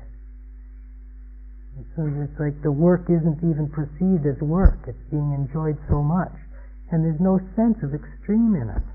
And 1.76 1.84
so 1.96 2.06
it's 2.06 2.38
like 2.38 2.62
the 2.62 2.72
work 2.72 3.10
isn't 3.10 3.42
even 3.42 3.68
perceived 3.68 4.24
as 4.24 4.40
work; 4.40 4.86
it's 4.86 5.02
being 5.10 5.34
enjoyed 5.34 5.76
so 5.90 6.02
much, 6.02 6.32
and 6.92 7.02
there's 7.02 7.20
no 7.20 7.40
sense 7.56 7.82
of 7.82 7.90
extreme 7.92 8.54
in 8.54 8.70
it. 8.70 8.86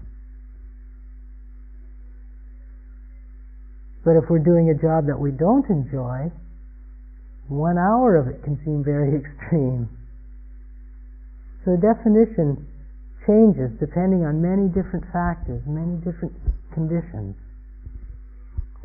But 4.03 4.17
if 4.17 4.29
we're 4.29 4.41
doing 4.41 4.69
a 4.69 4.77
job 4.77 5.05
that 5.07 5.19
we 5.19 5.31
don't 5.31 5.67
enjoy, 5.69 6.33
one 7.47 7.77
hour 7.77 8.17
of 8.17 8.27
it 8.27 8.43
can 8.43 8.57
seem 8.65 8.83
very 8.83 9.13
extreme. 9.21 9.89
So 11.65 11.77
the 11.77 11.81
definition 11.81 12.65
changes 13.27 13.69
depending 13.77 14.25
on 14.25 14.41
many 14.41 14.65
different 14.67 15.05
factors, 15.13 15.61
many 15.69 16.01
different 16.01 16.33
conditions. 16.73 17.37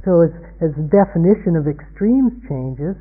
So 0.05 0.23
as, 0.23 0.33
as 0.61 0.77
the 0.77 0.87
definition 0.87 1.57
of 1.57 1.67
extremes 1.67 2.37
changes, 2.47 2.95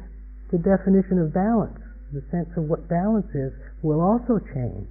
the 0.50 0.58
definition 0.58 1.20
of 1.20 1.34
balance, 1.36 1.78
the 2.14 2.24
sense 2.32 2.50
of 2.56 2.72
what 2.72 2.88
balance 2.88 3.28
is, 3.36 3.52
will 3.84 4.00
also 4.00 4.40
change. 4.56 4.88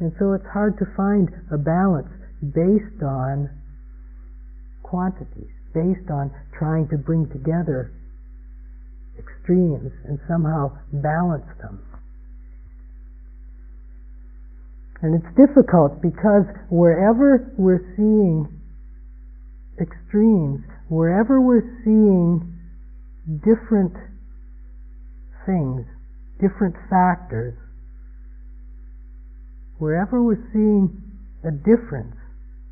And 0.00 0.12
so 0.18 0.32
it's 0.32 0.46
hard 0.52 0.78
to 0.78 0.86
find 0.96 1.30
a 1.50 1.58
balance 1.58 2.10
based 2.42 3.02
on 3.02 3.50
quantities 4.88 5.52
based 5.74 6.10
on 6.10 6.32
trying 6.56 6.88
to 6.88 6.96
bring 6.96 7.28
together 7.28 7.92
extremes 9.18 9.92
and 10.08 10.18
somehow 10.28 10.72
balance 10.92 11.46
them. 11.60 11.82
And 15.02 15.14
it's 15.14 15.36
difficult 15.36 16.02
because 16.02 16.44
wherever 16.70 17.52
we're 17.56 17.84
seeing 17.94 18.48
extremes, 19.80 20.64
wherever 20.88 21.40
we're 21.40 21.68
seeing 21.84 22.42
different 23.44 23.94
things, 25.46 25.86
different 26.40 26.74
factors, 26.90 27.54
wherever 29.78 30.22
we're 30.22 30.42
seeing 30.52 30.90
a 31.44 31.52
difference, 31.52 32.16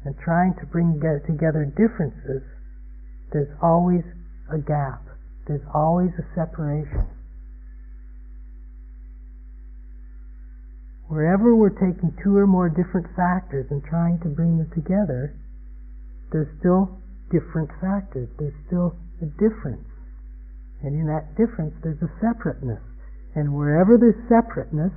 and 0.07 0.14
trying 0.22 0.54
to 0.61 0.66
bring 0.66 1.02
together 1.26 1.66
differences, 1.66 2.46
there's 3.32 3.50
always 3.61 4.07
a 4.54 4.59
gap. 4.59 5.02
There's 5.46 5.66
always 5.74 6.11
a 6.18 6.26
separation. 6.34 7.07
Wherever 11.09 11.54
we're 11.54 11.74
taking 11.74 12.14
two 12.22 12.36
or 12.36 12.46
more 12.46 12.68
different 12.68 13.07
factors 13.14 13.66
and 13.70 13.82
trying 13.82 14.18
to 14.22 14.28
bring 14.28 14.59
them 14.59 14.70
together, 14.74 15.34
there's 16.32 16.50
still 16.59 16.98
different 17.30 17.70
factors. 17.80 18.28
There's 18.38 18.54
still 18.66 18.94
a 19.22 19.26
difference. 19.38 19.86
And 20.82 20.94
in 20.94 21.07
that 21.07 21.34
difference, 21.38 21.74
there's 21.82 22.02
a 22.02 22.11
separateness. 22.20 22.82
And 23.34 23.54
wherever 23.54 23.98
there's 23.98 24.18
separateness, 24.28 24.94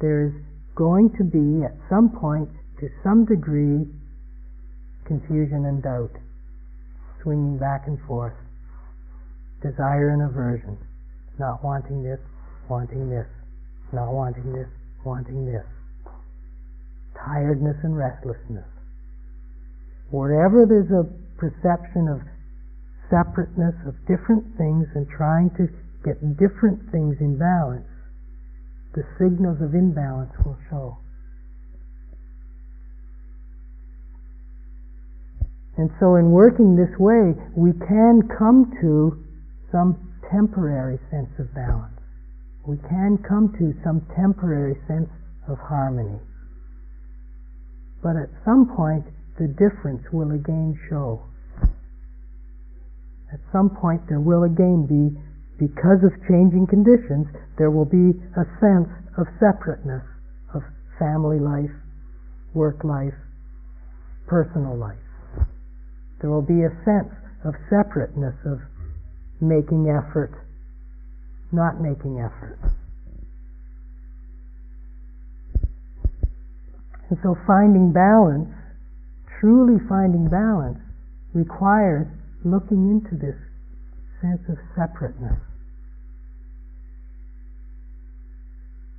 there's 0.00 0.34
going 0.74 1.10
to 1.18 1.24
be, 1.24 1.64
at 1.64 1.74
some 1.88 2.10
point, 2.10 2.50
to 2.80 2.88
some 3.02 3.24
degree, 3.24 3.86
confusion 5.06 5.64
and 5.64 5.82
doubt, 5.82 6.12
swinging 7.22 7.58
back 7.58 7.86
and 7.86 7.98
forth, 8.06 8.34
desire 9.62 10.10
and 10.10 10.22
aversion, 10.22 10.76
not 11.38 11.64
wanting 11.64 12.02
this, 12.02 12.20
wanting 12.68 13.08
this, 13.08 13.26
not 13.92 14.12
wanting 14.12 14.52
this, 14.52 14.68
wanting 15.04 15.46
this, 15.46 15.64
tiredness 17.16 17.76
and 17.82 17.96
restlessness. 17.96 18.66
Wherever 20.10 20.66
there's 20.66 20.90
a 20.92 21.08
perception 21.38 22.08
of 22.08 22.20
separateness 23.10 23.74
of 23.86 23.94
different 24.06 24.44
things 24.58 24.86
and 24.94 25.06
trying 25.08 25.50
to 25.56 25.66
get 26.04 26.20
different 26.38 26.90
things 26.92 27.16
in 27.20 27.38
balance, 27.38 27.86
the 28.94 29.02
signals 29.18 29.58
of 29.62 29.74
imbalance 29.74 30.32
will 30.44 30.58
show. 30.70 30.98
And 35.76 35.90
so, 36.00 36.16
in 36.16 36.30
working 36.32 36.74
this 36.74 36.92
way, 36.98 37.36
we 37.54 37.72
can 37.72 38.24
come 38.38 38.72
to 38.80 39.22
some 39.70 40.00
temporary 40.32 40.98
sense 41.10 41.28
of 41.38 41.52
balance. 41.54 42.00
We 42.66 42.78
can 42.88 43.18
come 43.28 43.52
to 43.60 43.76
some 43.84 44.00
temporary 44.16 44.80
sense 44.88 45.10
of 45.48 45.58
harmony. 45.58 46.18
But 48.02 48.16
at 48.16 48.30
some 48.44 48.72
point, 48.74 49.04
the 49.38 49.48
difference 49.48 50.02
will 50.12 50.32
again 50.32 50.78
show. 50.88 51.22
At 53.32 53.40
some 53.52 53.70
point, 53.70 54.00
there 54.08 54.20
will 54.20 54.44
again 54.44 54.86
be, 54.88 55.12
because 55.58 56.00
of 56.04 56.12
changing 56.28 56.66
conditions, 56.68 57.26
there 57.58 57.70
will 57.70 57.84
be 57.84 58.16
a 58.36 58.44
sense 58.60 58.88
of 59.18 59.26
separateness 59.38 60.04
of 60.54 60.62
family 60.98 61.38
life, 61.38 61.72
work 62.54 62.84
life, 62.84 63.16
personal 64.26 64.76
life. 64.76 65.05
There 66.20 66.30
will 66.30 66.42
be 66.42 66.62
a 66.62 66.70
sense 66.84 67.12
of 67.44 67.54
separateness, 67.68 68.34
of 68.44 68.60
making 69.40 69.88
effort, 69.88 70.32
not 71.52 71.80
making 71.80 72.20
effort. 72.20 72.58
And 77.08 77.18
so 77.22 77.36
finding 77.46 77.92
balance, 77.92 78.50
truly 79.40 79.78
finding 79.88 80.28
balance, 80.28 80.78
requires 81.34 82.06
looking 82.44 82.90
into 82.90 83.14
this 83.14 83.36
sense 84.20 84.42
of 84.48 84.56
separateness. 84.74 85.38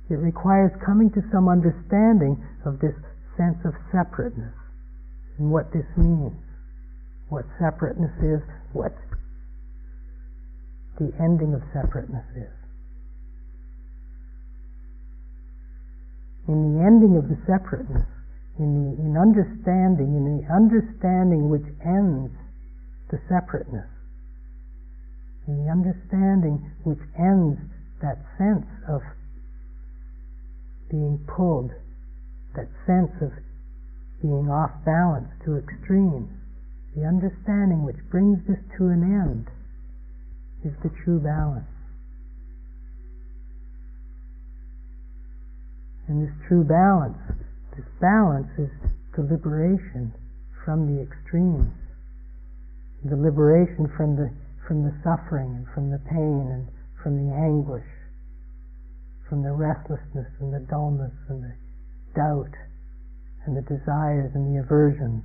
It 0.08 0.16
requires 0.16 0.72
coming 0.84 1.10
to 1.12 1.22
some 1.30 1.48
understanding 1.48 2.42
of 2.64 2.80
this 2.80 2.94
sense 3.36 3.58
of 3.64 3.74
separateness 3.92 4.54
and 5.36 5.50
what 5.50 5.72
this 5.72 5.84
means, 5.96 6.32
what 7.28 7.44
separateness 7.58 8.12
is, 8.22 8.40
what 8.72 8.94
the 10.98 11.12
ending 11.20 11.54
of 11.54 11.62
separateness 11.72 12.24
is. 12.34 12.54
In 16.48 16.74
the 16.74 16.80
ending 16.80 17.16
of 17.16 17.28
the 17.28 17.36
separateness, 17.44 18.08
in 18.58 18.72
the 18.72 19.02
in 19.02 19.14
understanding, 19.16 20.16
in 20.16 20.24
the 20.40 20.44
understanding 20.48 21.48
which 21.50 21.68
ends 21.84 22.32
the 23.10 23.20
separateness, 23.28 23.86
in 25.46 25.64
the 25.64 25.70
understanding 25.70 26.72
which 26.84 27.00
ends 27.20 27.60
that 28.00 28.18
sense 28.38 28.66
of 28.88 29.02
being 30.90 31.20
pulled, 31.28 31.70
that 32.56 32.68
sense 32.86 33.12
of 33.20 33.30
being 34.22 34.48
off 34.48 34.72
balance 34.84 35.28
to 35.44 35.58
extremes, 35.58 36.32
the 36.96 37.04
understanding 37.04 37.84
which 37.84 37.98
brings 38.10 38.38
this 38.46 38.58
to 38.76 38.88
an 38.88 39.02
end 39.02 39.46
is 40.64 40.72
the 40.82 40.90
true 41.04 41.20
balance. 41.20 41.68
And 46.08 46.24
this 46.24 46.34
true 46.48 46.64
balance, 46.64 47.18
this 47.76 47.86
balance 48.00 48.48
is 48.58 48.70
the 49.14 49.22
liberation 49.22 50.12
from 50.64 50.88
the 50.88 51.02
extremes, 51.02 51.72
the 53.04 53.16
liberation 53.16 53.92
from 53.96 54.16
the, 54.16 54.32
from 54.66 54.84
the 54.84 54.94
suffering 55.04 55.52
and 55.54 55.66
from 55.74 55.90
the 55.90 56.00
pain 56.08 56.48
and 56.48 56.66
from 57.02 57.16
the 57.20 57.34
anguish, 57.34 57.86
from 59.28 59.42
the 59.42 59.52
restlessness 59.52 60.32
and 60.40 60.52
the 60.52 60.64
dullness 60.70 61.12
and 61.28 61.44
the 61.44 61.54
doubt 62.16 62.56
and 63.44 63.56
the 63.56 63.62
desires 63.68 64.32
and 64.34 64.48
the 64.48 64.60
aversions 64.60 65.24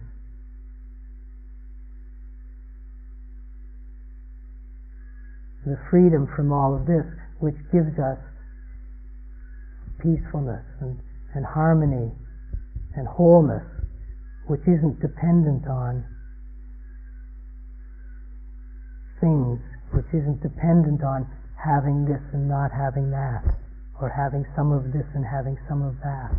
the 5.65 5.79
freedom 5.89 6.27
from 6.35 6.51
all 6.51 6.75
of 6.75 6.85
this, 6.85 7.05
which 7.39 7.55
gives 7.71 7.97
us 7.99 8.19
peacefulness 9.99 10.63
and, 10.81 10.99
and 11.35 11.45
harmony 11.45 12.11
and 12.95 13.07
wholeness, 13.07 13.63
which 14.47 14.61
isn't 14.67 14.99
dependent 14.99 15.67
on 15.67 16.03
things, 19.21 19.59
which 19.95 20.07
isn't 20.11 20.43
dependent 20.43 21.03
on 21.03 21.25
having 21.55 22.03
this 22.03 22.19
and 22.33 22.47
not 22.47 22.71
having 22.75 23.09
that, 23.09 23.43
or 24.01 24.11
having 24.11 24.43
some 24.55 24.71
of 24.71 24.91
this 24.91 25.07
and 25.15 25.23
having 25.23 25.55
some 25.69 25.81
of 25.81 25.95
that. 26.03 26.35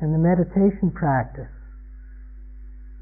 And 0.00 0.12
the 0.12 0.20
meditation 0.20 0.90
practice, 0.92 1.48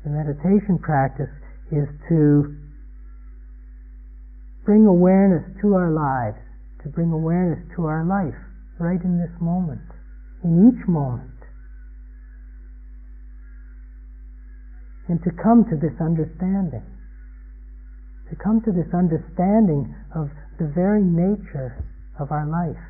the 0.05 0.11
meditation 0.11 0.79
practice 0.79 1.31
is 1.73 1.89
to 2.09 2.57
bring 4.65 4.87
awareness 4.87 5.45
to 5.63 5.75
our 5.75 5.93
lives, 5.93 6.41
to 6.85 6.89
bring 6.89 7.13
awareness 7.13 7.61
to 7.77 7.85
our 7.85 8.05
life 8.05 8.37
right 8.79 9.01
in 9.03 9.19
this 9.19 9.33
moment, 9.41 9.81
in 10.45 10.69
each 10.69 10.87
moment. 10.87 11.33
And 15.09 15.19
to 15.25 15.31
come 15.43 15.65
to 15.73 15.77
this 15.77 15.97
understanding, 16.01 16.85
to 18.29 18.37
come 18.37 18.61
to 18.65 18.73
this 18.73 18.93
understanding 18.93 19.97
of 20.15 20.29
the 20.61 20.69
very 20.77 21.03
nature 21.03 21.85
of 22.21 22.31
our 22.31 22.45
life, 22.45 22.81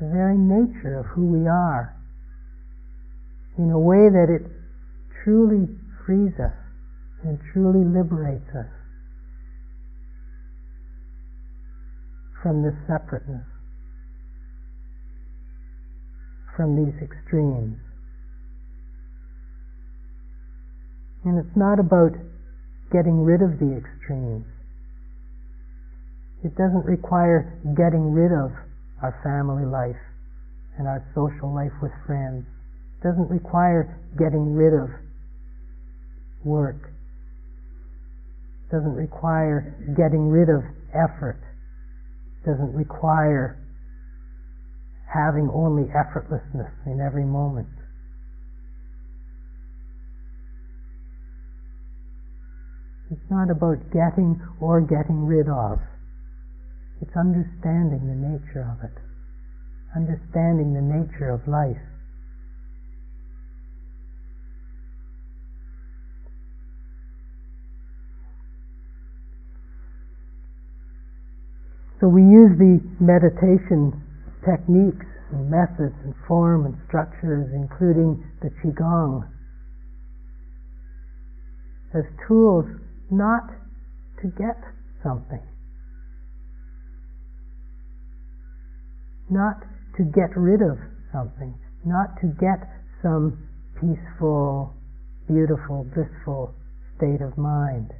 the 0.00 0.10
very 0.10 0.36
nature 0.36 0.98
of 0.98 1.06
who 1.14 1.30
we 1.30 1.46
are, 1.46 1.94
in 3.56 3.70
a 3.70 3.78
way 3.78 4.10
that 4.10 4.26
it 4.28 4.50
truly 5.22 5.68
frees 6.04 6.34
us 6.42 6.56
and 7.22 7.38
truly 7.52 7.84
liberates 7.84 8.48
us 8.56 8.70
from 12.42 12.62
this 12.62 12.74
separateness, 12.88 13.44
from 16.56 16.76
these 16.76 16.96
extremes. 17.02 17.76
And 21.24 21.36
it's 21.36 21.56
not 21.56 21.78
about 21.78 22.16
getting 22.92 23.20
rid 23.20 23.42
of 23.42 23.60
the 23.60 23.76
extremes. 23.76 24.48
It 26.42 26.56
doesn't 26.56 26.88
require 26.88 27.60
getting 27.76 28.12
rid 28.16 28.32
of 28.32 28.56
our 29.02 29.20
family 29.22 29.68
life 29.68 30.00
and 30.78 30.88
our 30.88 31.04
social 31.14 31.52
life 31.52 31.76
with 31.82 31.92
friends. 32.06 32.46
It 32.96 33.04
doesn't 33.04 33.28
require 33.28 34.00
getting 34.16 34.54
rid 34.56 34.72
of 34.72 34.88
work 36.42 36.90
doesn't 38.70 38.94
require 38.94 39.74
getting 39.96 40.28
rid 40.28 40.48
of 40.48 40.62
effort, 40.94 41.42
doesn't 42.46 42.72
require 42.74 43.58
having 45.12 45.50
only 45.52 45.90
effortlessness 45.90 46.70
in 46.86 47.00
every 47.00 47.24
moment. 47.24 47.68
It's 53.10 53.28
not 53.28 53.50
about 53.50 53.82
getting 53.90 54.40
or 54.60 54.80
getting 54.80 55.26
rid 55.26 55.48
of. 55.48 55.82
It's 57.02 57.16
understanding 57.16 58.06
the 58.06 58.14
nature 58.14 58.62
of 58.62 58.84
it, 58.86 58.94
understanding 59.96 60.74
the 60.74 60.84
nature 60.84 61.30
of 61.30 61.42
life. 61.48 61.82
So 72.00 72.08
we 72.08 72.22
use 72.22 72.56
the 72.56 72.80
meditation 72.98 73.92
techniques 74.40 75.04
and 75.32 75.50
methods 75.50 75.94
and 76.02 76.14
form 76.26 76.64
and 76.64 76.74
structures, 76.88 77.52
including 77.52 78.24
the 78.40 78.48
Qigong, 78.64 79.28
as 81.94 82.04
tools 82.26 82.64
not 83.10 83.52
to 84.22 84.28
get 84.28 84.56
something, 85.02 85.42
not 89.28 89.60
to 89.98 90.04
get 90.04 90.34
rid 90.36 90.62
of 90.62 90.78
something, 91.12 91.54
not 91.84 92.16
to 92.22 92.28
get 92.40 92.64
some 93.02 93.46
peaceful, 93.74 94.72
beautiful, 95.28 95.84
blissful 95.94 96.54
state 96.96 97.20
of 97.20 97.36
mind, 97.36 97.90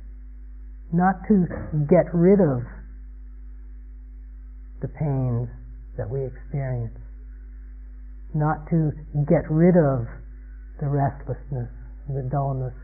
not 0.91 1.17
to 1.29 1.45
get 1.89 2.09
rid 2.15 2.41
of 2.41 2.65
the 4.81 4.89
pains 4.89 5.49
that 5.97 6.09
we 6.09 6.25
experience, 6.25 6.97
not 8.35 8.65
to 8.71 8.93
get 9.29 9.45
rid 9.51 9.77
of 9.77 10.07
the 10.81 10.89
restlessness, 10.89 11.69
the 12.09 12.27
dullness, 12.33 12.75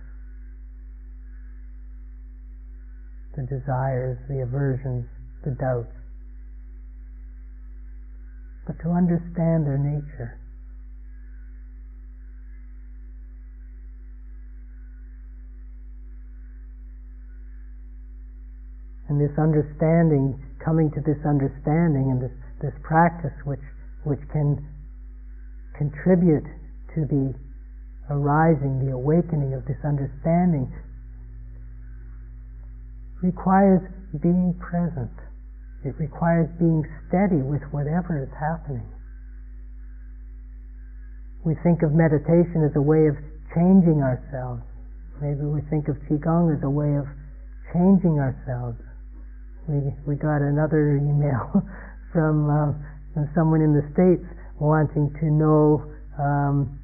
the 3.37 3.43
desires, 3.43 4.19
the 4.29 4.43
aversions, 4.43 5.07
the 5.45 5.57
doubts, 5.57 5.93
but 8.67 8.77
to 8.83 8.91
understand 8.91 9.65
their 9.65 9.79
nature. 9.79 10.39
And 19.09 19.21
this 19.21 19.39
understanding 19.39 20.43
coming 20.67 20.91
to 20.91 21.01
this 21.07 21.23
understanding 21.23 22.11
and 22.11 22.19
this, 22.19 22.35
this 22.59 22.75
practice 22.83 23.31
which, 23.47 23.63
which 24.03 24.19
can 24.35 24.59
contribute 25.79 26.43
to 26.91 27.07
the 27.07 27.31
arising, 28.11 28.83
the 28.83 28.91
awakening 28.91 29.55
of 29.55 29.63
this 29.71 29.79
understanding, 29.87 30.67
requires 33.23 33.81
being 34.19 34.59
present. 34.59 35.15
It 35.87 35.95
requires 36.03 36.51
being 36.59 36.83
steady 37.07 37.47
with 37.47 37.63
whatever 37.71 38.19
is 38.19 38.33
happening. 38.35 38.91
We 41.47 41.55
think 41.63 41.87
of 41.87 41.95
meditation 41.95 42.67
as 42.67 42.75
a 42.75 42.83
way 42.83 43.07
of 43.07 43.15
changing 43.55 44.03
ourselves. 44.03 44.67
Maybe 45.23 45.47
we 45.47 45.63
think 45.71 45.87
of 45.87 45.95
Qigong 46.11 46.51
as 46.51 46.63
a 46.67 46.71
way 46.71 46.99
of 46.99 47.07
changing 47.71 48.19
ourselves. 48.19 48.83
We, 49.69 49.93
we 50.07 50.15
got 50.15 50.43
another 50.43 50.97
email 50.97 51.63
from, 52.13 52.51
um, 52.51 52.87
from 53.15 53.29
someone 53.35 53.61
in 53.61 53.75
the 53.75 53.83
States 53.93 54.25
wanting 54.61 55.13
to 55.21 55.27
know 55.27 55.85
um, 56.19 56.79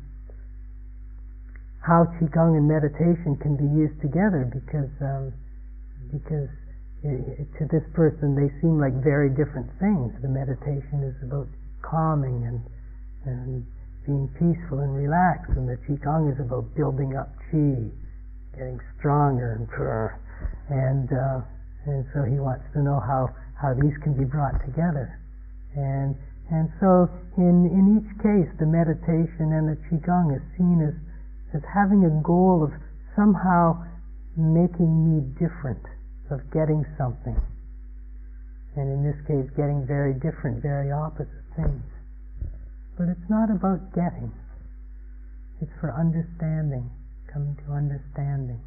how 1.82 2.06
qigong 2.18 2.54
and 2.56 2.68
meditation 2.68 3.34
can 3.42 3.56
be 3.58 3.66
used 3.66 3.98
together 4.00 4.46
because 4.46 4.90
um, 5.02 5.34
because 6.12 6.50
it, 7.02 7.48
to 7.58 7.66
this 7.72 7.82
person 7.94 8.38
they 8.38 8.46
seem 8.62 8.78
like 8.78 8.94
very 9.02 9.30
different 9.30 9.66
things. 9.82 10.14
The 10.22 10.30
meditation 10.30 11.02
is 11.02 11.16
about 11.26 11.48
calming 11.82 12.46
and 12.46 12.60
and 13.26 13.66
being 14.06 14.28
peaceful 14.38 14.82
and 14.82 14.94
relaxed, 14.94 15.50
and 15.54 15.66
the 15.66 15.78
qigong 15.86 16.30
is 16.30 16.38
about 16.38 16.74
building 16.74 17.16
up 17.16 17.34
qi, 17.50 17.90
getting 18.54 18.78
stronger 18.98 19.58
and 19.58 19.66
and 20.70 21.08
uh, 21.10 21.40
and 21.86 22.06
so 22.14 22.22
he 22.22 22.38
wants 22.38 22.64
to 22.74 22.82
know 22.82 23.00
how 23.00 23.28
how 23.58 23.74
these 23.74 23.94
can 24.02 24.14
be 24.14 24.24
brought 24.24 24.58
together, 24.64 25.18
and 25.74 26.16
and 26.50 26.68
so 26.80 27.08
in 27.36 27.66
in 27.70 27.84
each 27.98 28.10
case 28.22 28.50
the 28.58 28.66
meditation 28.66 29.52
and 29.52 29.68
the 29.68 29.78
qigong 29.88 30.34
is 30.34 30.42
seen 30.58 30.82
as 30.82 30.94
as 31.54 31.62
having 31.74 32.04
a 32.04 32.12
goal 32.22 32.64
of 32.64 32.72
somehow 33.14 33.76
making 34.36 34.88
me 35.04 35.20
different, 35.36 35.84
of 36.30 36.40
getting 36.52 36.84
something. 36.96 37.36
And 38.76 38.88
in 38.88 39.04
this 39.04 39.20
case, 39.28 39.44
getting 39.52 39.84
very 39.84 40.14
different, 40.16 40.62
very 40.64 40.90
opposite 40.90 41.44
things. 41.56 41.84
But 42.96 43.12
it's 43.12 43.28
not 43.28 43.52
about 43.52 43.92
getting, 43.92 44.32
it's 45.60 45.72
for 45.80 45.92
understanding, 45.92 46.88
coming 47.28 47.56
to 47.66 47.72
understanding. 47.72 48.60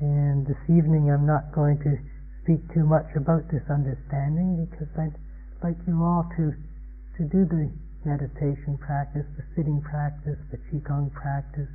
And 0.00 0.46
this 0.46 0.56
evening 0.64 1.12
I'm 1.12 1.26
not 1.28 1.52
going 1.52 1.76
to 1.84 1.92
speak 2.42 2.64
too 2.72 2.88
much 2.88 3.12
about 3.16 3.44
this 3.52 3.64
understanding 3.68 4.64
because 4.64 4.88
I'd 4.96 5.12
like 5.62 5.76
you 5.86 6.00
all 6.00 6.24
to, 6.40 6.56
to 7.20 7.22
do 7.28 7.44
the 7.44 7.68
meditation 8.08 8.80
practice, 8.80 9.28
the 9.36 9.44
sitting 9.54 9.84
practice, 9.84 10.40
the 10.50 10.56
qigong 10.72 11.12
practice, 11.12 11.68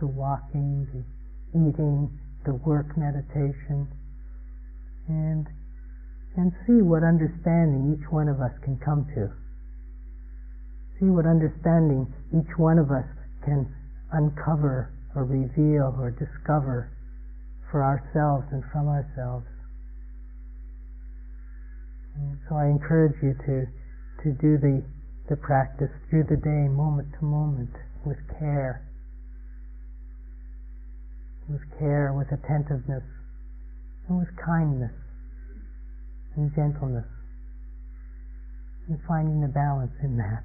the 0.00 0.06
walking, 0.06 0.88
the 0.88 1.04
eating, 1.52 2.08
the 2.48 2.54
work 2.54 2.96
meditation, 2.96 3.88
and 5.08 5.46
and 6.36 6.52
see 6.66 6.80
what 6.80 7.02
understanding 7.02 7.96
each 7.96 8.10
one 8.12 8.28
of 8.28 8.40
us 8.40 8.52
can 8.62 8.76
come 8.76 9.06
to. 9.14 9.32
See 11.00 11.08
what 11.08 11.24
understanding 11.24 12.12
each 12.32 12.56
one 12.56 12.78
of 12.78 12.90
us 12.90 13.08
can 13.44 13.72
uncover 14.12 14.92
or 15.14 15.24
reveal 15.24 15.96
or 15.96 16.10
discover 16.10 16.92
for 17.70 17.82
ourselves 17.82 18.46
and 18.52 18.62
from 18.72 18.88
ourselves. 18.88 19.46
And 22.16 22.38
so 22.48 22.56
I 22.56 22.66
encourage 22.66 23.16
you 23.22 23.34
to 23.34 23.66
to 24.24 24.32
do 24.40 24.56
the 24.58 24.82
the 25.28 25.36
practice 25.36 25.90
through 26.08 26.24
the 26.30 26.36
day, 26.36 26.68
moment 26.70 27.08
to 27.18 27.24
moment, 27.24 27.74
with 28.04 28.18
care. 28.38 28.86
With 31.48 31.62
care, 31.78 32.12
with 32.12 32.28
attentiveness, 32.32 33.02
and 34.08 34.18
with 34.18 34.28
kindness 34.44 34.94
and 36.36 36.54
gentleness, 36.54 37.06
and 38.88 38.98
finding 39.06 39.40
the 39.40 39.48
balance 39.48 39.92
in 40.02 40.16
that. 40.18 40.44